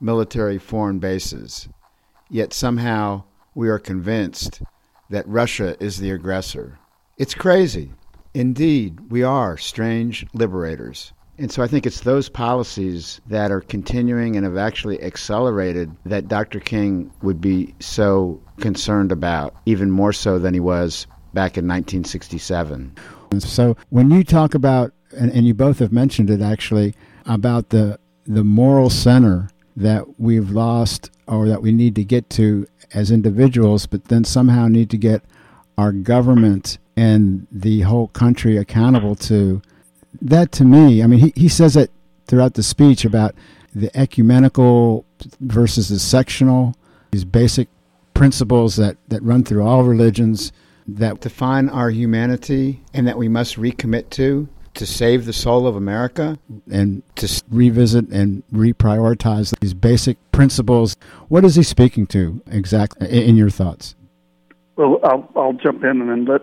military 0.00 0.58
foreign 0.58 0.98
bases. 0.98 1.68
Yet 2.30 2.52
somehow 2.52 3.24
we 3.54 3.68
are 3.68 3.78
convinced 3.78 4.62
that 5.10 5.26
Russia 5.28 5.76
is 5.82 5.98
the 5.98 6.10
aggressor. 6.10 6.78
It's 7.16 7.34
crazy. 7.34 7.92
Indeed, 8.34 9.10
we 9.10 9.22
are 9.22 9.56
strange 9.56 10.26
liberators. 10.34 11.12
And 11.38 11.50
so 11.50 11.62
I 11.62 11.68
think 11.68 11.86
it's 11.86 12.00
those 12.00 12.28
policies 12.28 13.20
that 13.28 13.50
are 13.50 13.60
continuing 13.60 14.36
and 14.36 14.44
have 14.44 14.56
actually 14.56 15.00
accelerated 15.02 15.90
that 16.04 16.28
Dr. 16.28 16.60
King 16.60 17.10
would 17.22 17.40
be 17.40 17.74
so 17.78 18.40
concerned 18.58 19.12
about, 19.12 19.54
even 19.64 19.90
more 19.90 20.12
so 20.12 20.38
than 20.38 20.52
he 20.52 20.60
was 20.60 21.06
back 21.34 21.56
in 21.56 21.64
1967. 21.64 22.96
So 23.38 23.76
when 23.90 24.10
you 24.10 24.24
talk 24.24 24.54
about, 24.54 24.92
and, 25.16 25.30
and 25.30 25.46
you 25.46 25.54
both 25.54 25.78
have 25.78 25.92
mentioned 25.92 26.28
it 26.28 26.42
actually, 26.42 26.94
about 27.24 27.70
the, 27.70 27.98
the 28.26 28.44
moral 28.44 28.90
center 28.90 29.48
that 29.78 30.18
we've 30.18 30.50
lost 30.50 31.10
or 31.28 31.46
that 31.46 31.62
we 31.62 31.70
need 31.70 31.94
to 31.94 32.04
get 32.04 32.28
to 32.30 32.66
as 32.92 33.12
individuals, 33.12 33.86
but 33.86 34.06
then 34.06 34.24
somehow 34.24 34.66
need 34.66 34.90
to 34.90 34.96
get 34.96 35.22
our 35.76 35.92
government 35.92 36.78
and 36.96 37.46
the 37.52 37.82
whole 37.82 38.08
country 38.08 38.56
accountable 38.56 39.14
to. 39.14 39.62
That 40.20 40.50
to 40.52 40.64
me, 40.64 41.02
I 41.02 41.06
mean, 41.06 41.20
he, 41.20 41.32
he 41.36 41.48
says 41.48 41.76
it 41.76 41.92
throughout 42.26 42.54
the 42.54 42.62
speech 42.62 43.04
about 43.04 43.36
the 43.72 43.96
ecumenical 43.96 45.04
versus 45.40 45.88
the 45.88 46.00
sectional, 46.00 46.74
these 47.12 47.24
basic 47.24 47.68
principles 48.14 48.74
that, 48.76 48.96
that 49.06 49.22
run 49.22 49.44
through 49.44 49.62
all 49.62 49.84
religions 49.84 50.50
that 50.88 51.20
define 51.20 51.68
our 51.68 51.90
humanity 51.90 52.82
and 52.94 53.06
that 53.06 53.16
we 53.16 53.28
must 53.28 53.56
recommit 53.56 54.10
to 54.10 54.48
to 54.78 54.86
save 54.86 55.26
the 55.26 55.32
soul 55.32 55.66
of 55.66 55.74
America 55.74 56.38
and 56.70 57.02
to 57.16 57.42
revisit 57.50 58.08
and 58.10 58.44
reprioritize 58.52 59.58
these 59.58 59.74
basic 59.74 60.16
principles. 60.30 60.96
What 61.26 61.44
is 61.44 61.56
he 61.56 61.64
speaking 61.64 62.06
to 62.08 62.40
exactly 62.46 63.26
in 63.26 63.36
your 63.36 63.50
thoughts? 63.50 63.96
Well, 64.76 65.00
I'll, 65.02 65.28
I'll 65.34 65.52
jump 65.52 65.82
in 65.82 66.00
and 66.00 66.08
then 66.08 66.24
let 66.26 66.42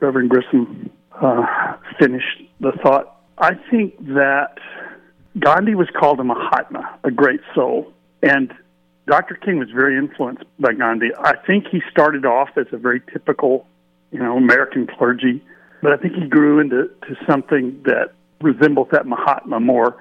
Reverend 0.00 0.30
Grissom 0.30 0.90
uh, 1.12 1.46
finish 1.98 2.24
the 2.60 2.72
thought. 2.82 3.20
I 3.38 3.52
think 3.70 3.96
that 4.06 4.58
Gandhi 5.38 5.76
was 5.76 5.88
called 5.96 6.18
a 6.18 6.24
Mahatma, 6.24 6.98
a 7.04 7.12
great 7.12 7.40
soul, 7.54 7.92
and 8.20 8.52
Dr. 9.06 9.36
King 9.36 9.60
was 9.60 9.70
very 9.70 9.96
influenced 9.96 10.42
by 10.58 10.72
Gandhi. 10.72 11.10
I 11.16 11.34
think 11.46 11.66
he 11.70 11.80
started 11.88 12.26
off 12.26 12.48
as 12.56 12.66
a 12.72 12.78
very 12.78 13.00
typical, 13.12 13.64
you 14.10 14.18
know, 14.18 14.36
American 14.36 14.88
clergy 14.88 15.44
but 15.86 15.92
I 15.92 15.98
think 15.98 16.14
he 16.14 16.26
grew 16.26 16.58
into 16.58 16.88
to 17.06 17.16
something 17.30 17.80
that 17.84 18.10
resembles 18.40 18.88
that 18.90 19.06
Mahatma 19.06 19.60
more. 19.60 19.96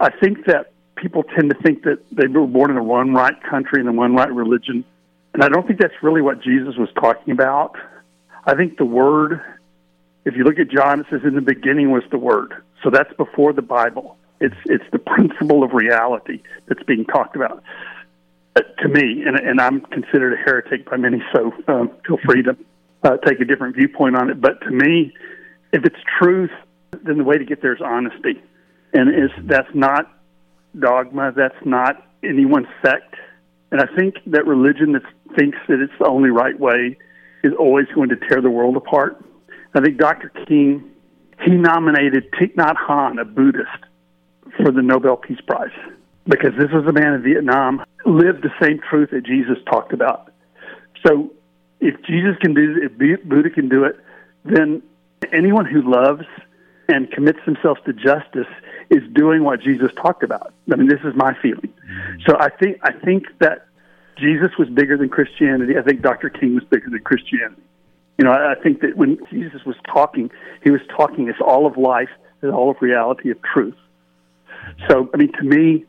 I 0.00 0.10
think 0.10 0.46
that 0.46 0.72
people 0.96 1.22
tend 1.22 1.48
to 1.50 1.56
think 1.62 1.84
that 1.84 2.00
they 2.10 2.26
were 2.26 2.44
born 2.44 2.70
in 2.70 2.76
the 2.76 2.82
one 2.82 3.14
right 3.14 3.40
country 3.48 3.78
and 3.78 3.88
the 3.88 3.92
one 3.92 4.16
right 4.16 4.32
religion, 4.32 4.84
and 5.32 5.44
I 5.44 5.48
don't 5.48 5.64
think 5.64 5.78
that's 5.78 5.94
really 6.02 6.22
what 6.22 6.42
Jesus 6.42 6.74
was 6.76 6.88
talking 7.00 7.32
about. 7.32 7.76
I 8.46 8.56
think 8.56 8.78
the 8.78 8.84
word, 8.84 9.40
if 10.24 10.34
you 10.34 10.42
look 10.42 10.58
at 10.58 10.68
John, 10.68 10.98
it 10.98 11.06
says 11.08 11.20
in 11.22 11.36
the 11.36 11.40
beginning 11.40 11.92
was 11.92 12.02
the 12.10 12.18
word. 12.18 12.60
So 12.82 12.90
that's 12.90 13.14
before 13.14 13.52
the 13.52 13.62
Bible. 13.62 14.16
It's 14.40 14.56
it's 14.64 14.90
the 14.90 14.98
principle 14.98 15.62
of 15.62 15.70
reality 15.72 16.42
that's 16.66 16.82
being 16.82 17.04
talked 17.04 17.36
about. 17.36 17.62
Uh, 18.56 18.62
to 18.80 18.88
me, 18.88 19.22
and, 19.24 19.38
and 19.38 19.60
I'm 19.60 19.82
considered 19.82 20.32
a 20.32 20.36
heretic 20.36 20.90
by 20.90 20.96
many, 20.96 21.22
so 21.32 21.52
um, 21.68 21.92
feel 22.04 22.18
free 22.26 22.42
to 22.42 22.56
uh, 23.04 23.16
take 23.18 23.40
a 23.40 23.44
different 23.44 23.76
viewpoint 23.76 24.16
on 24.16 24.30
it. 24.30 24.40
But 24.40 24.60
to 24.62 24.70
me, 24.70 25.12
if 25.72 25.84
it's 25.84 25.96
truth, 26.18 26.50
then 27.04 27.18
the 27.18 27.24
way 27.24 27.38
to 27.38 27.44
get 27.44 27.62
there 27.62 27.74
is 27.74 27.80
honesty, 27.84 28.42
and 28.92 29.08
is 29.08 29.30
that's 29.44 29.74
not 29.74 30.12
dogma. 30.78 31.32
That's 31.36 31.64
not 31.64 32.06
any 32.22 32.44
one 32.44 32.66
sect. 32.84 33.14
And 33.70 33.80
I 33.80 33.86
think 33.96 34.16
that 34.26 34.46
religion 34.46 34.92
that 34.92 35.02
thinks 35.38 35.58
that 35.68 35.80
it's 35.80 35.92
the 35.98 36.06
only 36.06 36.30
right 36.30 36.58
way 36.58 36.96
is 37.42 37.52
always 37.58 37.86
going 37.94 38.10
to 38.10 38.16
tear 38.16 38.40
the 38.42 38.50
world 38.50 38.76
apart. 38.76 39.24
I 39.74 39.80
think 39.80 39.96
Dr. 39.96 40.30
King 40.46 40.92
he 41.44 41.52
nominated 41.52 42.30
Thich 42.32 42.54
Nhat 42.54 42.76
Hanh, 42.76 43.20
a 43.20 43.24
Buddhist, 43.24 43.68
for 44.56 44.70
the 44.70 44.82
Nobel 44.82 45.16
Peace 45.16 45.40
Prize 45.46 45.70
because 46.26 46.52
this 46.58 46.70
was 46.72 46.86
a 46.86 46.92
man 46.92 47.14
in 47.14 47.22
Vietnam 47.22 47.82
lived 48.06 48.44
the 48.44 48.52
same 48.60 48.80
truth 48.88 49.10
that 49.10 49.24
Jesus 49.24 49.56
talked 49.68 49.92
about. 49.92 50.30
So 51.04 51.32
if 51.82 52.00
Jesus 52.02 52.36
can 52.40 52.54
do 52.54 52.76
it, 52.80 52.92
if 52.98 53.24
Buddha 53.24 53.50
can 53.50 53.68
do 53.68 53.84
it, 53.84 53.96
then 54.44 54.82
anyone 55.32 55.66
who 55.66 55.82
loves 55.82 56.24
and 56.88 57.10
commits 57.10 57.40
themselves 57.44 57.80
to 57.86 57.92
justice 57.92 58.46
is 58.90 59.02
doing 59.14 59.42
what 59.42 59.60
Jesus 59.60 59.90
talked 59.96 60.22
about. 60.22 60.54
I 60.72 60.76
mean, 60.76 60.88
this 60.88 61.00
is 61.04 61.14
my 61.16 61.34
feeling. 61.42 61.68
Mm-hmm. 61.68 62.20
So 62.28 62.36
I 62.38 62.50
think 62.50 62.78
I 62.82 62.92
think 62.92 63.24
that 63.40 63.66
Jesus 64.16 64.50
was 64.58 64.68
bigger 64.68 64.96
than 64.96 65.08
Christianity. 65.08 65.74
I 65.76 65.82
think 65.82 66.02
Dr. 66.02 66.30
King 66.30 66.54
was 66.54 66.64
bigger 66.64 66.88
than 66.88 67.00
Christianity. 67.00 67.62
You 68.18 68.26
know, 68.26 68.32
I 68.32 68.52
I 68.52 68.54
think 68.54 68.80
that 68.82 68.96
when 68.96 69.18
Jesus 69.30 69.64
was 69.64 69.76
talking, 69.92 70.30
he 70.62 70.70
was 70.70 70.80
talking 70.96 71.28
as 71.28 71.34
all 71.44 71.66
of 71.66 71.76
life, 71.76 72.10
as 72.42 72.50
all 72.50 72.70
of 72.70 72.76
reality 72.80 73.30
of 73.30 73.38
truth. 73.42 73.74
Mm-hmm. 73.74 74.86
So, 74.88 75.10
I 75.12 75.16
mean, 75.16 75.32
to 75.32 75.42
me, 75.42 75.84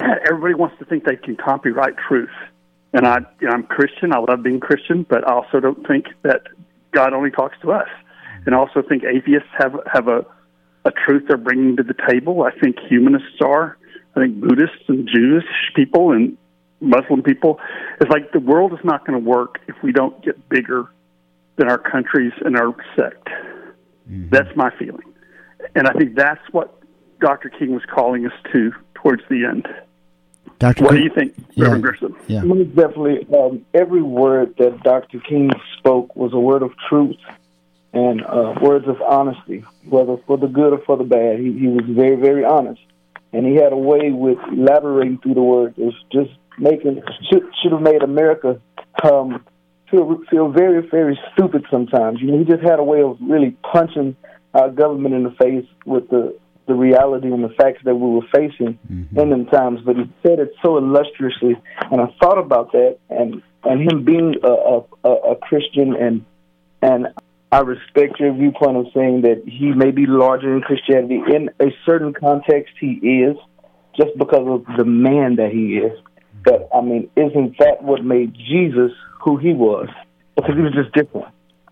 everybody 0.00 0.54
wants 0.54 0.76
to 0.78 0.84
think 0.84 1.04
they 1.04 1.16
can 1.16 1.36
copyright 1.36 1.96
truth. 1.96 2.36
And 2.92 3.06
I, 3.06 3.18
you 3.40 3.48
know, 3.48 3.54
I'm 3.54 3.64
Christian. 3.64 4.12
I 4.12 4.18
love 4.18 4.42
being 4.42 4.60
Christian, 4.60 5.04
but 5.08 5.28
I 5.28 5.34
also 5.34 5.60
don't 5.60 5.86
think 5.86 6.06
that 6.22 6.42
God 6.92 7.12
only 7.12 7.30
talks 7.30 7.56
to 7.62 7.72
us. 7.72 7.88
And 8.46 8.54
I 8.54 8.58
also 8.58 8.82
think 8.82 9.04
atheists 9.04 9.48
have 9.58 9.74
have 9.92 10.08
a 10.08 10.24
a 10.84 10.90
truth 10.90 11.24
they're 11.28 11.36
bringing 11.36 11.76
to 11.76 11.82
the 11.82 11.94
table. 12.08 12.42
I 12.42 12.58
think 12.58 12.76
humanists 12.88 13.40
are. 13.42 13.76
I 14.16 14.20
think 14.20 14.40
Buddhists 14.40 14.88
and 14.88 15.08
Jewish 15.12 15.44
people 15.76 16.12
and 16.12 16.36
Muslim 16.80 17.22
people. 17.22 17.60
It's 18.00 18.10
like 18.10 18.32
the 18.32 18.40
world 18.40 18.72
is 18.72 18.78
not 18.84 19.06
going 19.06 19.22
to 19.22 19.24
work 19.28 19.60
if 19.68 19.76
we 19.82 19.92
don't 19.92 20.22
get 20.24 20.48
bigger 20.48 20.88
than 21.56 21.68
our 21.68 21.78
countries 21.78 22.32
and 22.44 22.56
our 22.56 22.74
sect. 22.96 23.28
Mm-hmm. 24.08 24.30
That's 24.30 24.54
my 24.56 24.70
feeling. 24.78 25.12
And 25.74 25.88
I 25.88 25.92
think 25.92 26.14
that's 26.14 26.40
what 26.52 26.80
Dr. 27.20 27.50
King 27.50 27.74
was 27.74 27.82
calling 27.92 28.24
us 28.26 28.32
to 28.52 28.72
towards 28.94 29.22
the 29.28 29.44
end. 29.44 29.68
Dr. 30.58 30.84
What 30.84 30.90
King, 30.92 30.98
do 30.98 31.04
you 31.04 31.14
think, 31.14 31.34
yeah, 31.54 31.64
Reverend 31.64 31.82
Grissom? 31.84 32.16
Yeah. 32.26 32.40
Definitely, 32.40 33.26
um, 33.36 33.64
every 33.74 34.02
word 34.02 34.54
that 34.58 34.82
Dr. 34.82 35.20
King 35.20 35.50
spoke 35.78 36.16
was 36.16 36.32
a 36.32 36.38
word 36.38 36.62
of 36.62 36.72
truth 36.88 37.16
and 37.92 38.24
uh, 38.24 38.54
words 38.60 38.86
of 38.88 39.00
honesty, 39.02 39.64
whether 39.88 40.16
for 40.26 40.36
the 40.36 40.48
good 40.48 40.72
or 40.72 40.78
for 40.84 40.96
the 40.96 41.04
bad. 41.04 41.38
He, 41.38 41.52
he 41.52 41.68
was 41.68 41.84
very, 41.88 42.16
very 42.16 42.44
honest, 42.44 42.80
and 43.32 43.46
he 43.46 43.54
had 43.54 43.72
a 43.72 43.76
way 43.76 44.10
with 44.10 44.38
elaborating 44.52 45.18
through 45.18 45.34
the 45.34 45.42
words. 45.42 45.78
It 45.78 45.84
was 45.84 46.04
just 46.12 46.30
making 46.58 47.02
should 47.30 47.44
should 47.62 47.72
have 47.72 47.80
made 47.80 48.02
America 48.02 48.60
um, 49.04 49.44
feel 49.90 50.20
feel 50.30 50.48
very, 50.50 50.86
very 50.88 51.18
stupid 51.32 51.64
sometimes. 51.70 52.20
You 52.20 52.32
know, 52.32 52.38
he 52.38 52.44
just 52.44 52.62
had 52.62 52.78
a 52.78 52.84
way 52.84 53.02
of 53.02 53.16
really 53.20 53.56
punching 53.62 54.16
our 54.54 54.70
government 54.70 55.14
in 55.14 55.22
the 55.22 55.30
face 55.32 55.66
with 55.84 56.08
the 56.10 56.38
the 56.68 56.74
reality 56.74 57.32
and 57.32 57.42
the 57.42 57.48
facts 57.48 57.80
that 57.84 57.94
we 57.94 58.08
were 58.08 58.26
facing 58.32 58.78
mm-hmm. 58.90 59.18
in 59.18 59.30
them 59.30 59.46
times. 59.46 59.80
But 59.84 59.96
he 59.96 60.04
said 60.22 60.38
it 60.38 60.52
so 60.62 60.76
illustriously, 60.76 61.60
and 61.90 62.00
I 62.00 62.14
thought 62.20 62.38
about 62.38 62.72
that, 62.72 62.98
and 63.10 63.42
and 63.64 63.90
him 63.90 64.04
being 64.04 64.36
a, 64.44 64.80
a, 65.04 65.08
a 65.08 65.36
Christian, 65.36 65.96
and 65.96 66.24
and 66.80 67.08
I 67.50 67.60
respect 67.60 68.20
your 68.20 68.34
viewpoint 68.34 68.76
of 68.76 68.86
saying 68.94 69.22
that 69.22 69.42
he 69.46 69.72
may 69.72 69.90
be 69.90 70.06
larger 70.06 70.52
than 70.52 70.62
Christianity 70.62 71.20
in 71.34 71.50
a 71.58 71.72
certain 71.84 72.12
context. 72.12 72.74
He 72.78 72.92
is 73.22 73.36
just 73.96 74.16
because 74.16 74.46
of 74.46 74.76
the 74.76 74.84
man 74.84 75.36
that 75.36 75.50
he 75.50 75.78
is. 75.78 75.98
But 76.44 76.68
I 76.74 76.82
mean, 76.82 77.10
isn't 77.16 77.58
that 77.58 77.82
what 77.82 78.04
made 78.04 78.34
Jesus 78.34 78.92
who 79.24 79.38
he 79.38 79.52
was? 79.54 79.88
Because 80.36 80.54
he 80.54 80.62
was 80.62 80.72
just 80.72 80.92
different 80.92 81.26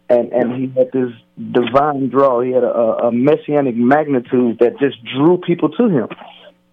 and 0.09 0.33
and 0.33 0.55
he 0.55 0.79
had 0.79 0.93
this 0.93 1.13
divine 1.37 2.09
draw. 2.09 2.41
He 2.41 2.53
had 2.53 2.65
a, 2.65 3.07
a 3.09 3.13
messianic 3.13 3.77
magnitude 3.77 4.59
that 4.61 4.79
just 4.79 4.97
drew 5.05 5.39
people 5.39 5.71
to 5.71 5.89
him. 5.89 6.09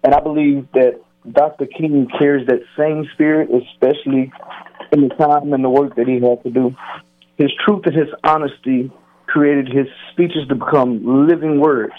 And 0.02 0.14
I 0.14 0.20
believe 0.20 0.68
that 0.74 1.00
Dr. 1.30 1.66
King 1.66 2.08
carries 2.18 2.46
that 2.46 2.60
same 2.76 3.08
spirit, 3.14 3.48
especially 3.50 4.32
in 4.92 5.08
the 5.08 5.14
time 5.14 5.52
and 5.52 5.64
the 5.64 5.70
work 5.70 5.96
that 5.96 6.06
he 6.06 6.20
had 6.20 6.42
to 6.42 6.50
do. 6.50 6.76
His 7.38 7.50
truth 7.64 7.82
and 7.86 7.94
his 7.94 8.08
honesty 8.22 8.92
created 9.26 9.68
his 9.68 9.86
speeches 10.12 10.46
to 10.48 10.54
become 10.54 11.26
living 11.26 11.60
words. 11.60 11.94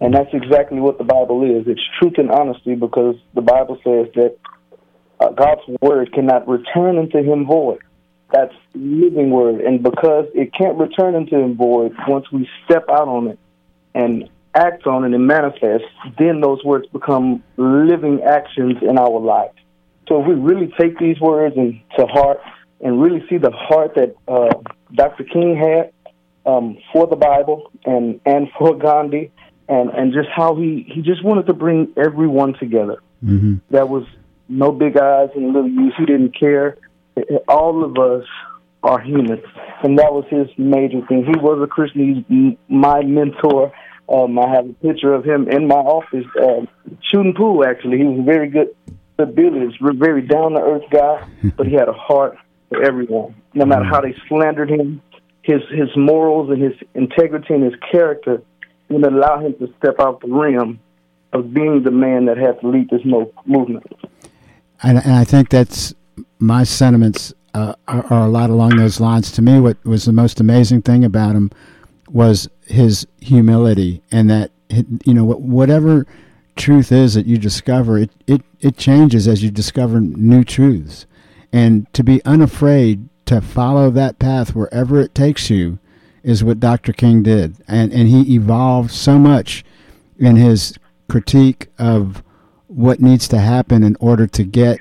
And 0.00 0.12
that's 0.12 0.28
exactly 0.32 0.80
what 0.80 0.98
the 0.98 1.04
Bible 1.04 1.42
is. 1.42 1.66
It's 1.66 1.80
truth 1.98 2.14
and 2.18 2.30
honesty 2.30 2.74
because 2.74 3.16
the 3.34 3.40
Bible 3.40 3.76
says 3.82 4.12
that 4.14 4.36
uh, 5.20 5.30
God's 5.30 5.62
word 5.80 6.12
cannot 6.12 6.46
return 6.46 6.98
unto 6.98 7.22
him 7.22 7.46
void. 7.46 7.78
That's 8.32 8.54
living 8.74 9.30
word. 9.30 9.60
And 9.60 9.82
because 9.82 10.26
it 10.34 10.52
can't 10.52 10.76
return 10.78 11.14
into 11.14 11.36
him 11.36 11.56
void, 11.56 11.94
once 12.08 12.30
we 12.32 12.48
step 12.64 12.86
out 12.90 13.08
on 13.08 13.28
it 13.28 13.38
and 13.94 14.28
act 14.54 14.86
on 14.86 15.04
it 15.04 15.14
and 15.14 15.26
manifest, 15.26 15.84
then 16.18 16.40
those 16.40 16.62
words 16.64 16.86
become 16.88 17.42
living 17.56 18.22
actions 18.22 18.78
in 18.82 18.98
our 18.98 19.20
life. 19.20 19.52
So 20.08 20.20
if 20.20 20.26
we 20.26 20.34
really 20.34 20.72
take 20.78 20.98
these 20.98 21.20
words 21.20 21.56
and 21.56 21.80
to 21.98 22.06
heart 22.06 22.40
and 22.80 23.00
really 23.00 23.24
see 23.28 23.38
the 23.38 23.50
heart 23.50 23.94
that 23.94 24.16
uh, 24.28 24.50
Dr. 24.94 25.24
King 25.24 25.56
had 25.56 25.92
um, 26.44 26.78
for 26.92 27.06
the 27.06 27.16
Bible 27.16 27.70
and, 27.84 28.20
and 28.24 28.48
for 28.58 28.76
Gandhi, 28.76 29.30
and, 29.68 29.90
and 29.90 30.12
just 30.12 30.28
how 30.34 30.54
he, 30.54 30.86
he 30.94 31.02
just 31.02 31.24
wanted 31.24 31.46
to 31.46 31.52
bring 31.52 31.92
everyone 31.96 32.54
together. 32.54 33.02
Mm-hmm. 33.24 33.56
That 33.70 33.88
was 33.88 34.04
no 34.48 34.70
big 34.70 34.96
eyes 34.96 35.30
and 35.34 35.46
little 35.46 35.68
U's. 35.68 35.92
He 35.98 36.06
didn't 36.06 36.38
care 36.38 36.78
all 37.48 37.84
of 37.84 37.96
us 37.98 38.26
are 38.82 39.00
human, 39.00 39.42
and 39.82 39.98
that 39.98 40.12
was 40.12 40.24
his 40.30 40.48
major 40.58 41.04
thing. 41.06 41.24
He 41.24 41.38
was 41.38 41.60
a 41.62 41.66
Christian. 41.66 42.24
He's 42.28 42.56
my 42.68 43.02
mentor. 43.02 43.72
Um, 44.08 44.38
I 44.38 44.48
have 44.50 44.68
a 44.68 44.72
picture 44.74 45.12
of 45.12 45.24
him 45.24 45.48
in 45.48 45.66
my 45.66 45.74
office 45.74 46.26
uh, 46.40 46.66
shooting 47.10 47.34
pool. 47.34 47.64
Actually, 47.64 47.98
he 47.98 48.04
was 48.04 48.20
a 48.20 48.22
very 48.22 48.48
good, 48.48 48.68
good 49.18 49.34
billiards. 49.34 49.74
Very 49.80 50.22
down 50.22 50.52
to 50.52 50.60
earth 50.60 50.84
guy, 50.90 51.26
but 51.56 51.66
he 51.66 51.74
had 51.74 51.88
a 51.88 51.92
heart 51.92 52.38
for 52.68 52.82
everyone. 52.82 53.34
No 53.54 53.64
matter 53.64 53.84
how 53.84 54.00
they 54.00 54.14
slandered 54.28 54.70
him, 54.70 55.02
his 55.42 55.62
his 55.70 55.88
morals 55.96 56.50
and 56.50 56.62
his 56.62 56.74
integrity 56.94 57.54
and 57.54 57.64
his 57.64 57.74
character 57.90 58.42
would 58.88 59.04
allow 59.04 59.40
him 59.40 59.54
to 59.54 59.72
step 59.78 59.96
out 59.98 60.20
the 60.20 60.28
rim 60.28 60.78
of 61.32 61.52
being 61.52 61.82
the 61.82 61.90
man 61.90 62.26
that 62.26 62.36
had 62.36 62.60
to 62.60 62.68
lead 62.68 62.88
this 62.90 63.02
mo- 63.04 63.32
movement. 63.44 63.86
And, 64.82 64.98
and 64.98 65.12
I 65.12 65.24
think 65.24 65.48
that's 65.48 65.94
my 66.38 66.64
sentiments 66.64 67.32
uh, 67.54 67.74
are, 67.88 68.04
are, 68.12 68.26
a 68.26 68.30
lot 68.30 68.50
along 68.50 68.76
those 68.76 69.00
lines. 69.00 69.30
To 69.32 69.42
me, 69.42 69.60
what 69.60 69.82
was 69.84 70.04
the 70.04 70.12
most 70.12 70.40
amazing 70.40 70.82
thing 70.82 71.04
about 71.04 71.34
him 71.34 71.50
was 72.10 72.48
his 72.66 73.06
humility, 73.20 74.02
and 74.10 74.28
that 74.30 74.50
you 75.04 75.14
know 75.14 75.24
whatever 75.24 76.06
truth 76.56 76.92
is 76.92 77.14
that 77.14 77.26
you 77.26 77.38
discover, 77.38 77.98
it 77.98 78.10
it 78.26 78.42
it 78.60 78.76
changes 78.76 79.26
as 79.26 79.42
you 79.42 79.50
discover 79.50 80.00
new 80.00 80.44
truths, 80.44 81.06
and 81.52 81.92
to 81.94 82.02
be 82.02 82.24
unafraid 82.24 83.08
to 83.26 83.40
follow 83.40 83.90
that 83.90 84.18
path 84.18 84.54
wherever 84.54 85.00
it 85.00 85.14
takes 85.14 85.50
you, 85.50 85.78
is 86.22 86.42
what 86.42 86.58
Dr. 86.58 86.92
King 86.92 87.22
did. 87.22 87.56
And, 87.68 87.92
and 87.92 88.08
he 88.08 88.34
evolved 88.34 88.90
so 88.90 89.18
much 89.18 89.64
in 90.18 90.36
his 90.36 90.76
critique 91.08 91.68
of 91.78 92.22
what 92.66 93.00
needs 93.00 93.28
to 93.28 93.38
happen 93.38 93.84
in 93.84 93.96
order 94.00 94.26
to 94.26 94.42
get 94.42 94.78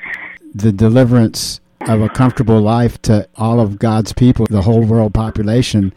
the 0.55 0.71
deliverance 0.71 1.59
of 1.81 2.01
a 2.01 2.07
comfortable 2.07 2.61
life 2.61 2.99
to 3.03 3.27
all 3.35 3.59
of 3.59 3.77
God's 3.77 4.13
people, 4.13 4.47
the 4.49 4.61
whole 4.61 4.83
world 4.83 5.13
population. 5.13 5.93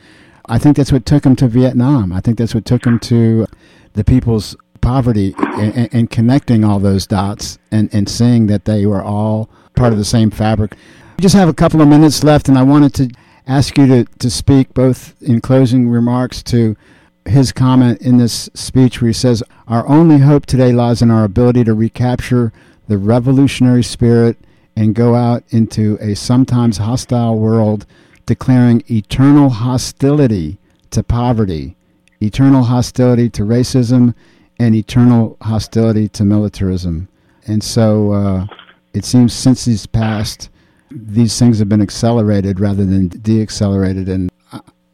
I 0.47 0.59
think 0.59 0.77
that's 0.77 0.91
what 0.91 1.07
took 1.07 1.25
him 1.25 1.37
to 1.37 1.47
Vietnam. 1.47 2.13
I 2.13 2.21
think 2.21 2.39
that's 2.39 2.55
what 2.55 2.65
took 2.65 2.85
him 2.85 2.99
to 3.01 3.47
the 3.93 4.03
people's 4.03 4.57
poverty 4.81 5.35
and, 5.39 5.89
and, 5.93 6.11
connecting 6.11 6.65
all 6.65 6.79
those 6.79 7.07
dots 7.07 7.59
and, 7.71 7.89
and 7.93 8.09
seeing 8.09 8.47
that 8.47 8.65
they 8.65 8.87
were 8.87 9.03
all 9.03 9.49
part 9.75 9.93
of 9.93 9.99
the 9.99 10.05
same 10.05 10.31
fabric. 10.31 10.75
We 11.17 11.23
just 11.23 11.35
have 11.35 11.49
a 11.49 11.55
couple 11.55 11.81
of 11.81 11.89
minutes 11.89 12.23
left, 12.23 12.49
and 12.49 12.57
I 12.59 12.63
wanted 12.63 12.95
to 12.95 13.11
ask 13.47 13.77
you 13.77 13.87
to, 13.87 14.05
to 14.05 14.31
speak 14.31 14.75
both 14.75 15.21
in 15.23 15.41
closing 15.41 15.89
remarks 15.89 16.43
to 16.45 16.77
his 17.25 17.53
comment 17.53 18.01
in 18.01 18.19
this 18.19 18.49
speech 18.55 19.01
where 19.01 19.09
he 19.09 19.13
says, 19.13 19.43
Our 19.67 19.87
only 19.89 20.19
hope 20.19 20.47
today 20.47 20.73
lies 20.73 21.03
in 21.03 21.11
our 21.11 21.25
ability 21.25 21.65
to 21.65 21.75
recapture 21.75 22.53
the 22.87 22.99
revolutionary 22.99 23.83
spirit 23.83 24.39
and 24.79 24.95
go 24.95 25.17
out 25.17 25.43
into 25.51 25.99
a 26.01 26.15
sometimes 26.15 26.77
hostile 26.77 27.37
world, 27.37 27.85
declaring 28.27 28.81
eternal 28.89 29.49
hostility 29.49 30.57
to 30.91 31.03
poverty, 31.03 31.75
eternal 32.23 32.63
hostility 32.63 33.29
to 33.29 33.43
racism, 33.43 34.15
and 34.61 34.77
eternal 34.77 35.37
hostility 35.43 36.09
to 36.09 36.25
militarism. 36.25 37.09
And 37.45 37.61
so 37.65 38.13
uh, 38.13 38.47
it 38.95 39.05
seems 39.05 39.33
since 39.33 39.65
he's 39.65 39.85
passed, 39.85 40.49
these 40.93 41.37
things 41.37 41.59
have 41.59 41.69
been 41.69 41.83
accelerated 41.83 42.61
rather 42.61 42.85
than 42.85 43.11
deaccelerated. 43.11 44.09
And 44.09 44.31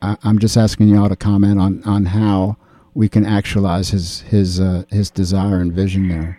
I, 0.01 0.17
am 0.25 0.39
just 0.39 0.57
asking 0.57 0.89
you 0.89 0.99
all 0.99 1.11
to 1.11 1.17
comment 1.17 1.61
on, 1.61 1.85
on 1.85 2.07
how 2.07 2.57
we 2.95 3.11
can 3.11 3.27
actualize 3.27 3.91
his 3.91 4.23
his 4.23 4.61
uh, 4.61 4.85
his 4.89 5.11
desire 5.11 5.61
and 5.61 5.75
vision 5.75 6.09
there. 6.09 6.39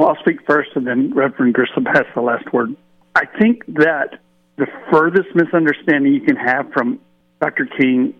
Well, 0.00 0.08
I'll 0.08 0.22
speak 0.22 0.38
first, 0.46 0.70
and 0.76 0.86
then 0.86 1.12
Reverend 1.12 1.52
Grissom 1.52 1.84
has 1.84 2.06
the 2.14 2.22
last 2.22 2.50
word. 2.54 2.74
I 3.14 3.26
think 3.38 3.66
that 3.66 4.18
the 4.56 4.66
furthest 4.90 5.28
misunderstanding 5.34 6.14
you 6.14 6.22
can 6.22 6.36
have 6.36 6.72
from 6.72 7.00
Dr. 7.38 7.66
King 7.66 8.14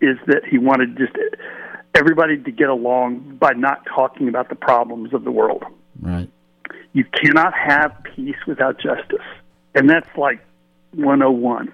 is 0.00 0.16
that 0.26 0.46
he 0.50 0.56
wanted 0.56 0.96
just 0.96 1.12
everybody 1.94 2.38
to 2.38 2.50
get 2.50 2.70
along 2.70 3.36
by 3.38 3.52
not 3.52 3.84
talking 3.94 4.30
about 4.30 4.48
the 4.48 4.54
problems 4.54 5.12
of 5.12 5.24
the 5.24 5.30
world. 5.30 5.64
Right. 6.00 6.30
You 6.94 7.04
cannot 7.04 7.52
have 7.52 7.94
peace 8.16 8.38
without 8.46 8.80
justice. 8.80 9.26
And 9.74 9.90
that's 9.90 10.08
like 10.16 10.42
101. 10.94 11.70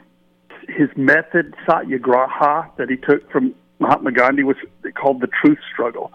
His 0.67 0.88
method, 0.97 1.55
satyagraha, 1.64 2.73
that 2.77 2.90
he 2.90 2.97
took 2.97 3.31
from 3.31 3.55
Mahatma 3.79 4.11
Gandhi, 4.11 4.43
was 4.43 4.57
called 5.01 5.21
the 5.21 5.29
truth 5.29 5.59
struggle 5.73 6.11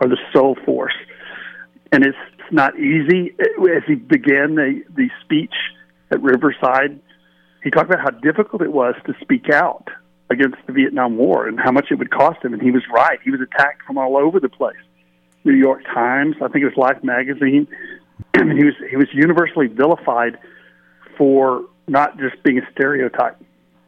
or 0.00 0.08
the 0.08 0.16
soul 0.32 0.56
force. 0.64 0.96
And 1.92 2.02
it's, 2.06 2.16
it's 2.48 2.54
not 2.54 2.78
easy. 2.78 3.34
As 3.38 3.82
he 3.86 3.94
began 3.94 4.54
the, 4.54 4.82
the 4.96 5.10
speech 5.22 5.52
at 6.10 6.22
Riverside, 6.22 6.98
he 7.62 7.70
talked 7.70 7.90
about 7.92 8.00
how 8.00 8.10
difficult 8.10 8.62
it 8.62 8.72
was 8.72 8.94
to 9.06 9.14
speak 9.20 9.50
out 9.50 9.88
against 10.30 10.56
the 10.66 10.72
Vietnam 10.72 11.18
War 11.18 11.46
and 11.46 11.60
how 11.60 11.72
much 11.72 11.88
it 11.90 11.96
would 11.96 12.10
cost 12.10 12.42
him. 12.42 12.54
And 12.54 12.62
he 12.62 12.70
was 12.70 12.82
right. 12.92 13.18
He 13.22 13.30
was 13.30 13.40
attacked 13.42 13.82
from 13.86 13.98
all 13.98 14.16
over 14.16 14.40
the 14.40 14.48
place. 14.48 14.76
New 15.44 15.54
York 15.54 15.84
Times, 15.84 16.36
I 16.42 16.48
think 16.48 16.64
it 16.64 16.74
was 16.74 16.76
Life 16.76 17.04
magazine. 17.04 17.68
he 18.34 18.64
was 18.64 18.74
he 18.90 18.96
was 18.96 19.08
universally 19.12 19.66
vilified 19.66 20.38
for 21.18 21.64
not 21.86 22.18
just 22.18 22.42
being 22.42 22.58
a 22.58 22.70
stereotype. 22.72 23.36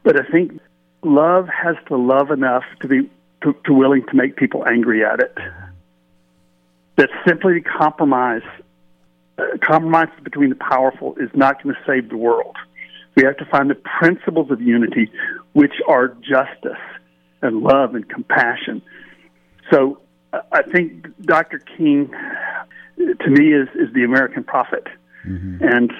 But 0.03 0.21
I 0.21 0.31
think 0.31 0.61
love 1.03 1.49
has 1.49 1.77
to 1.89 1.97
love 1.97 2.31
enough 2.31 2.65
to 2.83 2.89
be 2.89 3.11
to, 3.43 3.55
to 3.65 3.73
willing 3.73 4.05
to 4.07 4.15
make 4.15 4.37
people 4.37 4.67
angry 4.67 5.03
at 5.03 5.21
it. 5.21 5.37
That 6.97 7.09
simply 7.27 7.61
compromise 7.63 8.43
uh, 9.39 9.57
compromise 9.63 10.09
between 10.23 10.51
the 10.51 10.57
powerful 10.57 11.15
is 11.17 11.31
not 11.35 11.63
going 11.63 11.75
to 11.75 11.81
save 11.87 12.11
the 12.11 12.17
world. 12.17 12.57
We 13.17 13.25
have 13.25 13.37
to 13.39 13.45
find 13.47 13.71
the 13.71 13.75
principles 13.75 14.51
of 14.51 14.61
unity, 14.61 15.11
which 15.53 15.75
are 15.89 16.09
justice 16.09 16.83
and 17.43 17.63
love 17.63 17.95
and 17.95 18.09
compassion. 18.09 18.83
So 19.71 20.01
I 20.53 20.63
think 20.63 21.07
Dr. 21.23 21.59
King, 21.59 22.11
to 22.99 23.31
me, 23.31 23.53
is, 23.53 23.69
is 23.75 23.93
the 23.95 24.05
American 24.05 24.45
prophet. 24.45 24.87
Mm-hmm. 25.27 25.65
And 25.65 25.93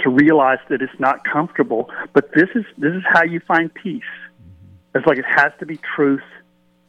to 0.00 0.10
realize 0.10 0.58
that 0.68 0.82
it's 0.82 0.98
not 0.98 1.24
comfortable, 1.24 1.90
but 2.12 2.32
this 2.34 2.48
is 2.54 2.64
this 2.76 2.92
is 2.92 3.02
how 3.12 3.22
you 3.22 3.40
find 3.40 3.72
peace. 3.72 4.02
Mm-hmm. 4.02 4.98
It's 4.98 5.06
like 5.06 5.18
it 5.18 5.24
has 5.26 5.52
to 5.60 5.66
be 5.66 5.78
truth, 5.96 6.22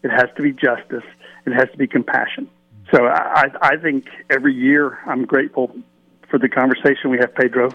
it 0.03 0.09
has 0.09 0.29
to 0.35 0.41
be 0.41 0.51
justice, 0.51 1.03
it 1.45 1.53
has 1.53 1.69
to 1.71 1.77
be 1.77 1.87
compassion. 1.87 2.49
So 2.93 3.07
I, 3.07 3.49
I 3.59 3.77
think 3.77 4.05
every 4.29 4.53
year 4.53 4.99
I'm 5.07 5.25
grateful 5.25 5.75
for 6.29 6.37
the 6.37 6.47
conversation 6.47 7.09
we 7.09 7.17
have, 7.17 7.33
Pedro, 7.33 7.69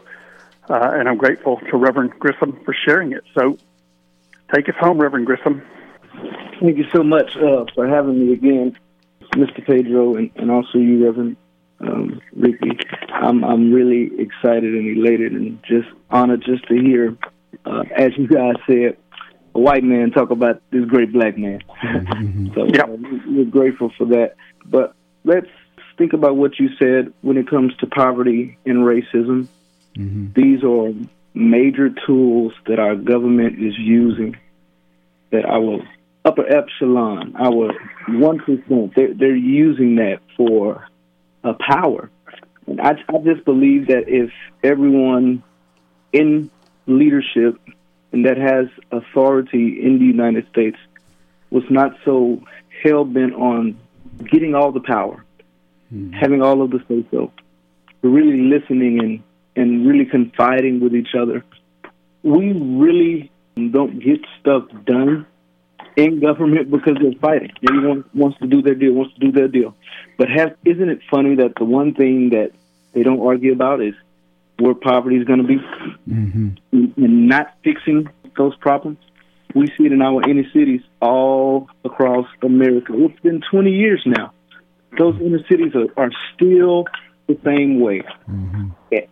uh, 0.69 0.91
and 0.93 1.09
I'm 1.09 1.17
grateful 1.17 1.59
to 1.71 1.77
Reverend 1.77 2.13
Grissom 2.21 2.61
for 2.65 2.73
sharing 2.87 3.13
it. 3.13 3.25
So 3.37 3.59
take 4.55 4.69
us 4.69 4.77
home, 4.79 4.99
Reverend 4.99 5.27
Grissom. 5.27 5.63
Thank 6.61 6.79
you 6.79 6.87
so 6.95 7.03
much 7.03 7.37
uh, 7.37 7.65
for 7.75 7.89
having 7.89 8.27
me 8.27 8.33
again, 8.33 8.77
Mr. 9.33 9.67
Pedro, 9.67 10.15
and, 10.15 10.31
and 10.37 10.53
also 10.53 10.79
you, 10.79 11.05
Reverend 11.05 11.37
um, 11.81 12.21
Ricky. 12.37 12.79
I'm 13.13 13.45
I'm 13.45 13.73
really 13.73 14.11
excited 14.21 14.73
and 14.75 14.99
elated 14.99 15.33
and 15.33 15.61
just 15.65 15.89
honored 16.11 16.45
just 16.45 16.67
to 16.69 16.75
hear, 16.75 17.17
uh, 17.65 17.83
as 17.97 18.17
you 18.17 18.29
guys 18.29 18.55
said, 18.69 18.97
a 19.55 19.59
white 19.59 19.85
man 19.85 20.11
talk 20.13 20.31
about 20.31 20.63
this 20.71 20.85
great 20.85 21.13
black 21.13 21.37
man. 21.37 21.61
Mm-hmm. 21.83 22.49
so 22.55 22.67
yep. 22.67 22.89
uh, 22.89 22.97
we're 23.27 23.45
grateful 23.45 23.93
for 23.97 24.07
that. 24.07 24.37
But 24.65 24.95
let's 25.29 25.47
think 25.99 26.15
about 26.15 26.37
what 26.37 26.59
you 26.59 26.71
said 26.79 27.13
when 27.21 27.37
it 27.37 27.49
comes 27.49 27.77
to 27.77 27.87
poverty 27.87 28.57
and 28.65 28.79
racism. 28.79 29.47
Mm-hmm. 29.97 30.33
These 30.35 30.65
are 30.65 30.93
major 31.35 31.91
tools 32.07 32.53
that 32.67 32.79
our 32.79 32.97
government 32.97 33.63
is 33.63 33.77
using 33.79 34.37
that 35.31 35.45
our 35.45 35.87
upper 36.25 36.47
epsilon, 36.51 37.37
our 37.37 37.75
one 38.09 38.39
percent, 38.39 38.95
they're, 38.97 39.13
they're 39.13 39.37
using 39.37 39.97
that 39.97 40.21
for 40.37 40.89
a 41.45 41.53
power. 41.55 42.11
And 42.67 42.81
I, 42.81 42.93
I 43.09 43.19
just 43.19 43.45
believe 43.45 43.89
that 43.89 44.05
if 44.09 44.31
everyone 44.65 45.43
in 46.13 46.51
leadership 46.87 47.61
and 48.13 48.25
that 48.25 48.39
has 48.39 48.67
authority 48.91 49.83
in 49.83 49.99
the 49.99 50.07
United 50.07 50.49
States 50.49 50.79
was 51.51 51.65
not 51.69 51.93
so 52.05 52.43
hell 52.83 53.05
bent 53.05 53.35
on 53.35 53.79
getting 54.31 54.55
all 54.55 54.73
the 54.73 54.81
power, 54.81 55.25
mm-hmm. 55.93 56.13
having 56.13 56.43
all 56.43 56.63
of 56.63 56.71
the 56.71 56.81
say 56.89 57.05
so, 57.11 57.33
really 58.03 58.43
listening 58.43 59.01
and 59.01 59.23
and 59.57 59.87
really 59.87 60.05
confiding 60.05 60.81
with 60.81 60.95
each 60.95 61.15
other. 61.19 61.45
We 62.23 62.53
really 62.53 63.31
don't 63.57 63.99
get 63.99 64.21
stuff 64.41 64.65
done 64.85 65.27
in 65.97 66.21
government 66.21 66.71
because 66.71 66.97
they're 67.03 67.19
fighting. 67.21 67.51
Everyone 67.69 68.05
wants 68.15 68.39
to 68.39 68.47
do 68.47 68.63
their 68.63 68.77
deal, 68.77 68.93
wants 68.93 69.15
to 69.15 69.21
do 69.21 69.33
their 69.33 69.49
deal. 69.49 69.75
But 70.17 70.29
have, 70.31 70.57
isn't 70.65 70.89
it 70.89 71.01
funny 71.11 71.35
that 71.37 71.55
the 71.57 71.65
one 71.65 71.93
thing 71.95 72.31
that 72.31 72.53
they 72.93 73.03
don't 73.03 73.21
argue 73.21 73.53
about 73.53 73.83
is 73.83 73.95
where 74.59 74.75
poverty 74.75 75.17
is 75.17 75.25
going 75.25 75.41
to 75.41 75.47
be 75.47 75.57
mm-hmm. 76.09 76.49
and 76.73 77.29
not 77.29 77.55
fixing 77.65 78.09
those 78.37 78.55
problems? 78.57 78.99
We 79.55 79.67
see 79.69 79.87
it 79.87 79.93
in 79.93 80.03
our 80.03 80.29
inner 80.29 80.45
cities 80.53 80.83
all 81.01 81.69
across 81.85 82.27
America. 82.43 82.93
It's 82.95 83.21
been 83.21 83.43
20 83.51 83.71
years 83.71 84.03
now. 84.05 84.33
Those 84.99 85.21
inner 85.21 85.41
cities 85.49 85.73
are, 85.75 86.03
are 86.03 86.11
still 86.35 86.85
the 87.27 87.39
same 87.45 87.81
way. 87.81 88.03
Mm-hmm. 88.29 88.69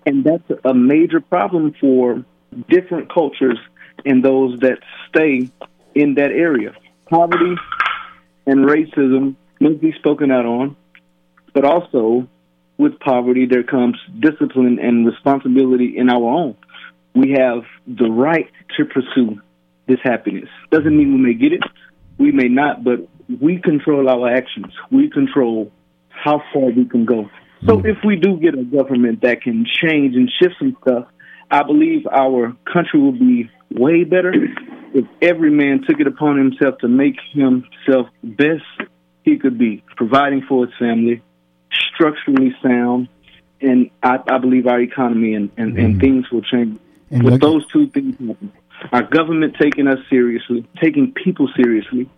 And 0.07 0.25
that's 0.25 0.61
a 0.65 0.75
major 0.75 1.21
problem 1.21 1.75
for 1.81 2.25
different 2.69 3.13
cultures 3.13 3.59
and 4.05 4.25
those 4.25 4.59
that 4.61 4.79
stay 5.09 5.51
in 5.95 6.15
that 6.15 6.31
area. 6.31 6.75
Poverty 7.09 7.55
and 8.47 8.65
racism 8.65 9.37
must 9.61 9.81
be 9.81 9.93
spoken 9.93 10.31
out 10.31 10.47
on, 10.47 10.77
but 11.53 11.65
also 11.65 12.29
with 12.79 12.99
poverty 13.01 13.47
there 13.47 13.63
comes 13.63 13.97
discipline 14.19 14.79
and 14.79 15.07
responsibility 15.07 15.97
in 15.97 16.11
our 16.11 16.25
own. 16.25 16.57
We 17.15 17.33
have 17.33 17.65
the 17.87 18.11
right 18.11 18.51
to 18.77 18.85
pursue 18.85 19.41
this 19.87 19.99
happiness. 20.03 20.49
Doesn't 20.71 20.97
mean 20.97 21.13
we 21.13 21.19
may 21.19 21.35
get 21.35 21.53
it, 21.53 21.63
we 22.19 22.33
may 22.33 22.49
not, 22.49 22.85
but 22.85 23.09
we 23.41 23.61
control 23.61 24.09
our 24.09 24.29
actions. 24.29 24.73
We 24.91 25.11
control 25.11 25.71
how 26.09 26.43
far 26.53 26.71
we 26.71 26.87
can 26.87 27.05
go. 27.05 27.29
So 27.67 27.79
mm. 27.79 27.91
if 27.91 27.99
we 28.05 28.17
do 28.17 28.39
get 28.39 28.55
a 28.55 28.65
government 28.65 29.23
that 29.23 29.43
can 29.43 29.65
change 29.65 30.15
and 30.15 30.31
shift 30.41 30.55
some 30.59 30.77
stuff, 30.83 31.07
I 31.51 31.63
believe 31.63 32.07
our 32.07 32.57
country 32.73 33.01
will 33.01 33.13
be 33.13 33.51
way 33.71 34.05
better 34.05 34.33
if 34.95 35.05
every 35.23 35.51
man 35.51 35.85
took 35.87 36.01
it 36.01 36.07
upon 36.07 36.39
himself 36.39 36.79
to 36.79 36.89
make 36.89 37.17
himself 37.33 38.09
best 38.23 38.65
he 39.23 39.39
could 39.39 39.59
be, 39.59 39.83
providing 39.97 40.43
for 40.49 40.67
his 40.67 40.75
family, 40.79 41.23
structurally 41.93 42.55
sound, 42.63 43.09
and 43.61 43.91
I, 44.03 44.19
I 44.29 44.39
believe 44.39 44.67
our 44.67 44.81
economy 44.81 45.35
and, 45.35 45.51
and, 45.57 45.75
mm. 45.75 45.85
and 45.85 46.01
things 46.01 46.31
will 46.31 46.43
change. 46.43 46.79
And 47.11 47.25
With 47.25 47.41
those 47.41 47.67
two 47.69 47.89
things 47.89 48.15
happen, 48.17 48.53
our 48.93 49.03
government 49.03 49.57
taking 49.61 49.87
us 49.89 49.99
seriously, 50.11 50.67
taking 50.83 51.13
people 51.13 51.49
seriously, 51.57 52.09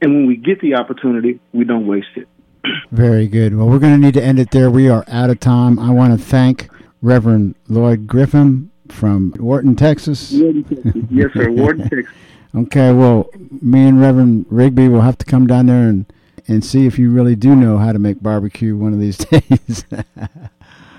and 0.00 0.14
when 0.14 0.26
we 0.26 0.36
get 0.36 0.60
the 0.60 0.74
opportunity, 0.74 1.40
we 1.52 1.64
don't 1.64 1.86
waste 1.86 2.08
it. 2.16 2.28
Very 2.90 3.26
good. 3.26 3.56
Well, 3.56 3.68
we're 3.68 3.78
going 3.78 3.94
to 3.94 3.98
need 3.98 4.14
to 4.14 4.22
end 4.22 4.38
it 4.38 4.50
there. 4.50 4.70
We 4.70 4.88
are 4.88 5.04
out 5.08 5.30
of 5.30 5.40
time. 5.40 5.78
I 5.78 5.90
want 5.90 6.18
to 6.18 6.24
thank 6.24 6.68
Reverend 7.00 7.54
Lloyd 7.68 8.06
Griffin 8.06 8.70
from 8.88 9.34
Wharton, 9.38 9.74
Texas. 9.74 10.32
yes, 10.32 11.32
sir. 11.34 11.50
Wharton, 11.50 11.88
Texas. 11.90 12.14
Okay, 12.54 12.92
well, 12.92 13.30
me 13.62 13.88
and 13.88 14.00
Reverend 14.00 14.46
Rigby 14.50 14.88
will 14.88 15.00
have 15.00 15.16
to 15.18 15.24
come 15.24 15.46
down 15.46 15.66
there 15.66 15.88
and, 15.88 16.04
and 16.46 16.64
see 16.64 16.86
if 16.86 16.98
you 16.98 17.10
really 17.10 17.34
do 17.34 17.56
know 17.56 17.78
how 17.78 17.92
to 17.92 17.98
make 17.98 18.22
barbecue 18.22 18.76
one 18.76 18.92
of 18.92 19.00
these 19.00 19.16
days. 19.30 19.84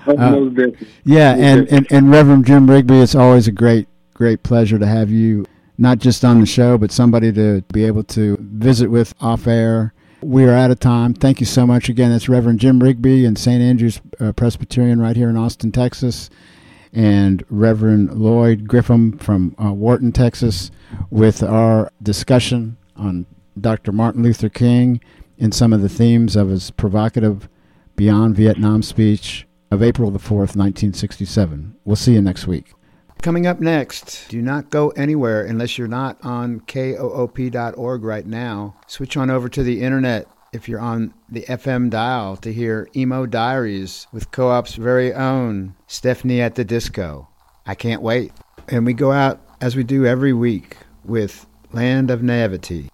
uh, 0.06 0.50
yeah, 1.04 1.34
and, 1.36 1.68
and, 1.68 1.86
and 1.90 2.10
Reverend 2.10 2.46
Jim 2.46 2.68
Rigby, 2.68 2.98
it's 2.98 3.14
always 3.14 3.46
a 3.46 3.52
great, 3.52 3.86
great 4.14 4.42
pleasure 4.42 4.78
to 4.78 4.86
have 4.86 5.10
you, 5.10 5.44
not 5.76 5.98
just 5.98 6.24
on 6.24 6.40
the 6.40 6.46
show, 6.46 6.78
but 6.78 6.92
somebody 6.92 7.32
to 7.32 7.62
be 7.72 7.84
able 7.84 8.04
to 8.04 8.38
visit 8.40 8.88
with 8.88 9.14
off 9.20 9.46
air. 9.46 9.92
We 10.22 10.44
are 10.44 10.54
out 10.54 10.70
of 10.70 10.80
time. 10.80 11.12
Thank 11.12 11.40
you 11.40 11.46
so 11.46 11.66
much 11.66 11.88
again. 11.88 12.10
That's 12.10 12.28
Reverend 12.28 12.60
Jim 12.60 12.82
Rigby 12.82 13.26
and 13.26 13.38
St. 13.38 13.60
Andrew's 13.60 14.00
uh, 14.18 14.32
Presbyterian 14.32 15.00
right 15.00 15.16
here 15.16 15.28
in 15.28 15.36
Austin, 15.36 15.70
Texas 15.72 16.30
and 16.94 17.44
Reverend 17.50 18.14
Lloyd 18.14 18.68
Griffin 18.68 19.18
from 19.18 19.54
uh, 19.62 19.72
Wharton, 19.72 20.12
Texas, 20.12 20.70
with 21.10 21.42
our 21.42 21.90
discussion 22.00 22.76
on 22.96 23.26
Dr. 23.60 23.90
Martin 23.90 24.22
Luther 24.22 24.48
King 24.48 25.00
and 25.38 25.52
some 25.52 25.72
of 25.72 25.82
the 25.82 25.88
themes 25.88 26.36
of 26.36 26.48
his 26.48 26.70
provocative 26.70 27.48
Beyond 27.96 28.36
Vietnam 28.36 28.82
speech 28.82 29.46
of 29.70 29.82
April 29.82 30.10
the 30.10 30.18
4th, 30.18 30.56
1967. 30.56 31.76
We'll 31.84 31.96
see 31.96 32.14
you 32.14 32.22
next 32.22 32.46
week. 32.46 32.72
Coming 33.24 33.46
up 33.46 33.58
next, 33.58 34.28
do 34.28 34.42
not 34.42 34.68
go 34.68 34.90
anywhere 34.90 35.46
unless 35.46 35.78
you're 35.78 35.88
not 35.88 36.18
on 36.22 36.60
koop.org 36.60 38.04
right 38.04 38.26
now. 38.26 38.76
Switch 38.86 39.16
on 39.16 39.30
over 39.30 39.48
to 39.48 39.62
the 39.62 39.80
internet 39.80 40.28
if 40.52 40.68
you're 40.68 40.78
on 40.78 41.14
the 41.30 41.40
FM 41.48 41.88
dial 41.88 42.36
to 42.36 42.52
hear 42.52 42.86
Emo 42.94 43.24
Diaries 43.24 44.06
with 44.12 44.30
KOOP's 44.30 44.74
very 44.74 45.14
own 45.14 45.74
Stephanie 45.86 46.42
at 46.42 46.56
the 46.56 46.66
Disco. 46.66 47.26
I 47.64 47.74
can't 47.74 48.02
wait. 48.02 48.30
And 48.68 48.84
we 48.84 48.92
go 48.92 49.10
out 49.10 49.40
as 49.58 49.74
we 49.74 49.84
do 49.84 50.04
every 50.04 50.34
week 50.34 50.76
with 51.02 51.46
Land 51.72 52.10
of 52.10 52.22
Naivety. 52.22 52.90